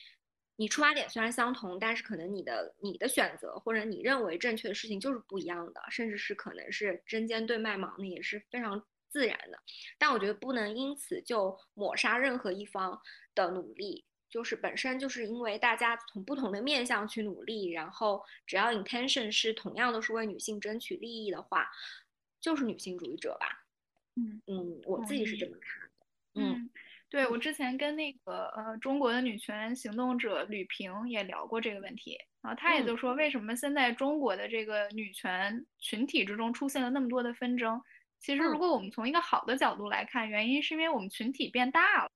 [0.57, 9.59] 你出发点虽然相同，但是可能你的你的选择或者你认为正确的事情就是不一样的，甚至是可能是针尖对麦芒的，也是非常自然的。
[9.99, 13.01] 但我觉得不能因此就抹杀任何一方
[13.35, 14.05] 的努力。
[14.29, 21.69] 就是本身就是因为大家从不同的面向去努力，然后只要 intention 是同样都是为女性争取利益的话，
[22.41, 23.65] 就是女性主义者吧。
[24.17, 26.07] 嗯嗯，我自己是这么看的。
[26.35, 26.71] 嗯，
[27.09, 37.81] 对我之前跟那个呃中国的女权行动者吕萍也聊过这个问题，然后她也就说，为什么现在中国的这个女权群体之中出现了那么多的纷争？
[38.19, 42.11] 其实如果我们从一个好的角度来看，原因是因为我们群体变大了。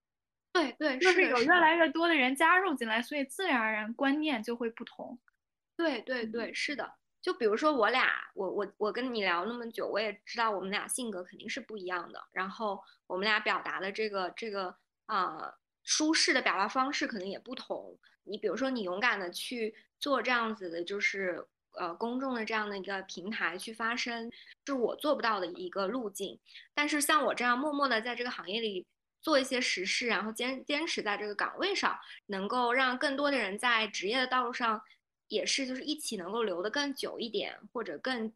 [0.53, 5.16] 对对，就是有越来越多的人加入进来，所以自然而然观念就会不同。
[5.76, 6.92] 对对对，是的。
[7.22, 12.20] 就比如说我俩，我我我跟你聊那么久，我也知道我们俩性格肯定是不一样的。
[12.32, 14.74] 然后我们俩表达的这个这个
[15.07, 17.96] 啊舒适的表达方式可能也不同。
[18.24, 21.46] 你比如说你勇敢的去做这样子的，就是
[21.78, 24.32] 呃公众的这样的一个平台去发声，
[24.66, 26.40] 是我做不到的一个路径。
[26.74, 28.84] 但是像我这样默默的在这个行业里。
[29.21, 34.81] 做一些实事，然后坚坚持在这个岗位上，能够让更多的人在职业的道路上，
[35.29, 38.33] 也是就是一起能够留得更久一点，或者更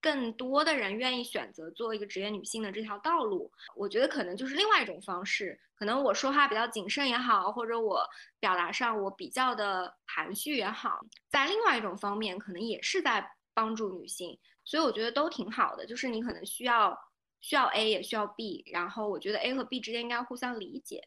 [0.00, 3.50] 更多的人愿意选择做一个职业女性的这条道路。
[3.76, 8.04] 我觉得可能就是另外一种方式，可能我说话比较谨慎也好，或者我
[8.40, 13.24] 表达上我比较的含蓄也好，在另外一种方面，可能也是在
[13.54, 15.86] 帮助女性，所以我觉得都挺好的。
[15.86, 16.98] 就是你可能需要。
[17.44, 21.06] 需要 A 也需要 B，然后我觉得 A 和 B 之间应该互相理解，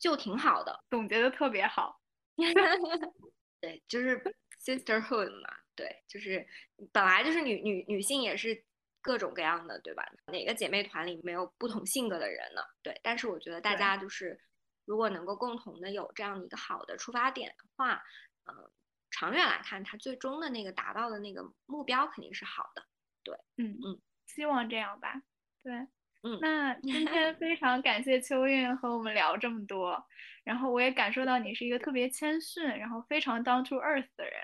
[0.00, 0.84] 就挺好的。
[0.90, 2.00] 总结的特别好。
[3.60, 4.20] 对，就是
[4.60, 6.44] sisterhood 嘛，对，就是
[6.90, 8.64] 本来就是女女女性也是
[9.00, 10.04] 各种各样的，对吧？
[10.26, 12.62] 哪个姐妹团里没有不同性格的人呢？
[12.82, 14.40] 对，但是我觉得大家就是
[14.86, 18.02] 如果能够共同的有这样的一个好的出发点的话，
[18.50, 18.70] 嗯，
[19.12, 22.84] 长远来看，它最终的那个达到的那个目标肯定是好的。
[23.22, 25.22] 对，嗯嗯，希望这样吧。
[25.66, 25.74] 对，
[26.22, 30.00] 嗯，那今天非常感谢秋韵和我们聊这么多，
[30.44, 34.34] 然后我也感受到你是一个特别谦逊，然后非常 down to earth 的人。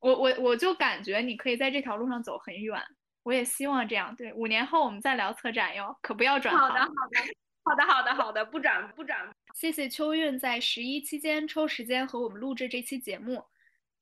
[0.00, 2.82] 我我我就感觉你可以在这条路上走很远，
[3.22, 4.16] 我也希望这样。
[4.16, 6.68] 对，五年后我们再聊策展哟，可不要转行。
[6.68, 6.96] 好的，好的，
[7.62, 9.16] 好的，好的，好的，不转不转。
[9.54, 13.44] 谢谢秋韵在十一期间抽时间和我们录制这期节目。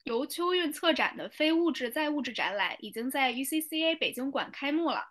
[0.05, 5.05] 由秋韵策展的非物质再物质展览已经在 UCCA 北京馆开幕了。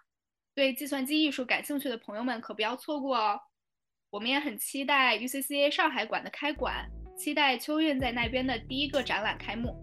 [0.56, 3.40] 对计算机艺术感兴趣的朋友们可不要错过哦！
[4.10, 6.86] 我们也很期待 UCCA 上海馆的开馆，
[7.18, 9.74] 期待秋韵在那边的第一个展览开幕。